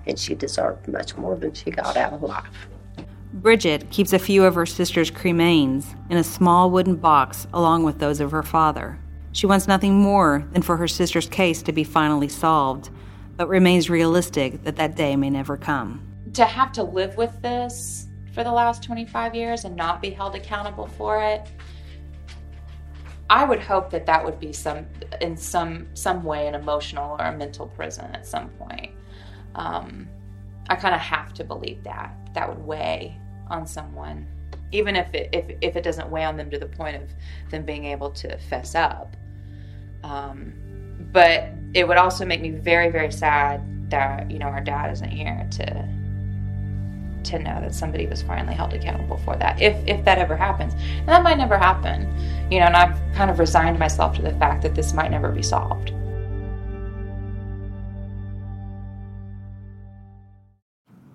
and 0.07 0.17
she 0.17 0.35
deserved 0.35 0.87
much 0.87 1.15
more 1.15 1.35
than 1.35 1.53
she 1.53 1.71
got 1.71 1.95
out 1.95 2.13
of 2.13 2.23
life. 2.23 2.67
Bridget 3.33 3.89
keeps 3.89 4.13
a 4.13 4.19
few 4.19 4.45
of 4.45 4.55
her 4.55 4.65
sister's 4.65 5.09
cremains 5.09 5.95
in 6.09 6.17
a 6.17 6.23
small 6.23 6.69
wooden 6.69 6.95
box 6.95 7.47
along 7.53 7.83
with 7.83 7.99
those 7.99 8.19
of 8.19 8.31
her 8.31 8.43
father. 8.43 8.99
She 9.33 9.47
wants 9.47 9.67
nothing 9.67 9.95
more 9.95 10.47
than 10.51 10.61
for 10.61 10.77
her 10.77 10.87
sister's 10.87 11.27
case 11.27 11.61
to 11.63 11.71
be 11.73 11.83
finally 11.83 12.29
solved, 12.29 12.89
but 13.35 13.49
remains 13.49 13.89
realistic 13.89 14.63
that 14.63 14.75
that 14.77 14.95
day 14.95 15.15
may 15.15 15.29
never 15.29 15.57
come. 15.57 16.07
to 16.33 16.45
have 16.45 16.71
to 16.73 16.83
live 16.83 17.15
with 17.17 17.41
this 17.41 18.07
for 18.33 18.43
the 18.43 18.51
last 18.51 18.81
25 18.83 19.35
years 19.35 19.65
and 19.65 19.75
not 19.75 20.01
be 20.01 20.09
held 20.09 20.33
accountable 20.35 20.87
for 20.87 21.21
it 21.21 21.47
i 23.29 23.43
would 23.43 23.59
hope 23.59 23.91
that 23.91 24.05
that 24.07 24.23
would 24.25 24.39
be 24.39 24.51
some 24.51 24.85
in 25.21 25.37
some 25.37 25.85
some 25.93 26.23
way 26.23 26.47
an 26.47 26.55
emotional 26.55 27.15
or 27.19 27.25
a 27.25 27.37
mental 27.37 27.67
prison 27.67 28.05
at 28.15 28.25
some 28.25 28.49
point 28.51 28.91
um, 29.55 30.07
i 30.69 30.75
kind 30.75 30.95
of 30.95 31.01
have 31.01 31.33
to 31.33 31.43
believe 31.43 31.83
that 31.83 32.15
that 32.33 32.49
would 32.49 32.65
weigh 32.65 33.15
on 33.49 33.67
someone 33.67 34.25
even 34.71 34.95
if 34.95 35.13
it 35.13 35.29
if, 35.31 35.45
if 35.61 35.75
it 35.75 35.83
doesn't 35.83 36.09
weigh 36.09 36.23
on 36.23 36.35
them 36.35 36.49
to 36.49 36.57
the 36.57 36.65
point 36.65 36.95
of 36.95 37.07
them 37.51 37.63
being 37.63 37.85
able 37.85 38.09
to 38.09 38.35
fess 38.49 38.73
up 38.73 39.15
um, 40.03 40.53
but 41.11 41.49
it 41.73 41.87
would 41.87 41.97
also 41.97 42.25
make 42.25 42.41
me 42.41 42.51
very 42.51 42.89
very 42.89 43.11
sad 43.11 43.61
that 43.89 44.29
you 44.29 44.39
know 44.39 44.47
our 44.47 44.61
dad 44.61 44.91
isn't 44.91 45.09
here 45.09 45.47
to 45.51 45.89
to 47.23 47.39
know 47.39 47.61
that 47.61 47.73
somebody 47.73 48.05
was 48.05 48.21
finally 48.21 48.53
held 48.53 48.73
accountable 48.73 49.17
for 49.17 49.35
that 49.37 49.61
if 49.61 49.75
if 49.87 50.03
that 50.05 50.17
ever 50.17 50.35
happens. 50.35 50.73
And 50.73 51.07
that 51.07 51.23
might 51.23 51.37
never 51.37 51.57
happen 51.57 52.09
you 52.51 52.59
know 52.59 52.65
and 52.65 52.75
i've 52.75 52.99
kind 53.15 53.31
of 53.31 53.39
resigned 53.39 53.79
myself 53.79 54.15
to 54.15 54.21
the 54.21 54.33
fact 54.35 54.61
that 54.61 54.75
this 54.75 54.93
might 54.93 55.11
never 55.11 55.31
be 55.31 55.41
solved. 55.41 55.91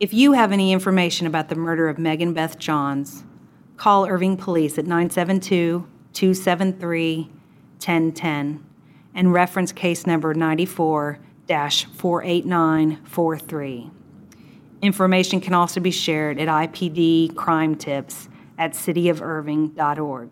If 0.00 0.14
you 0.14 0.32
have 0.32 0.52
any 0.52 0.72
information 0.72 1.26
about 1.26 1.48
the 1.48 1.56
murder 1.56 1.88
of 1.88 1.98
Megan 1.98 2.32
Beth 2.32 2.56
Johns, 2.58 3.24
call 3.76 4.06
Irving 4.06 4.36
Police 4.36 4.78
at 4.78 4.84
972 4.84 5.88
273 6.12 7.22
1010 7.78 8.64
and 9.18 9.30
reference 9.32 9.72
case 9.72 10.06
number 10.06 10.32
94 10.32 11.18
48943. 11.48 13.90
Information 14.80 15.40
can 15.40 15.54
also 15.54 15.80
be 15.80 15.90
shared 15.90 16.38
at 16.38 16.46
IPD 16.46 17.34
Crime 17.34 17.74
Tips 17.74 18.28
at 18.56 18.74
cityofirving.org. 18.74 20.30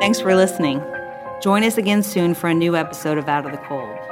Thanks 0.00 0.20
for 0.20 0.34
listening. 0.34 0.82
Join 1.40 1.64
us 1.64 1.78
again 1.78 2.02
soon 2.02 2.34
for 2.34 2.48
a 2.48 2.54
new 2.54 2.76
episode 2.76 3.16
of 3.16 3.26
Out 3.26 3.46
of 3.46 3.52
the 3.52 3.58
Cold. 3.58 4.11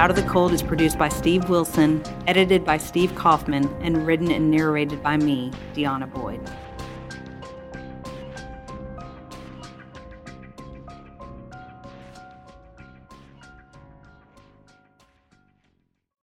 Out 0.00 0.08
of 0.08 0.16
the 0.16 0.22
Cold 0.22 0.54
is 0.54 0.62
produced 0.62 0.96
by 0.96 1.10
Steve 1.10 1.50
Wilson, 1.50 2.02
edited 2.26 2.64
by 2.64 2.78
Steve 2.78 3.14
Kaufman, 3.16 3.68
and 3.82 4.06
written 4.06 4.30
and 4.30 4.50
narrated 4.50 5.02
by 5.02 5.18
me, 5.18 5.52
Deanna 5.74 6.10
Boyd. 6.10 6.40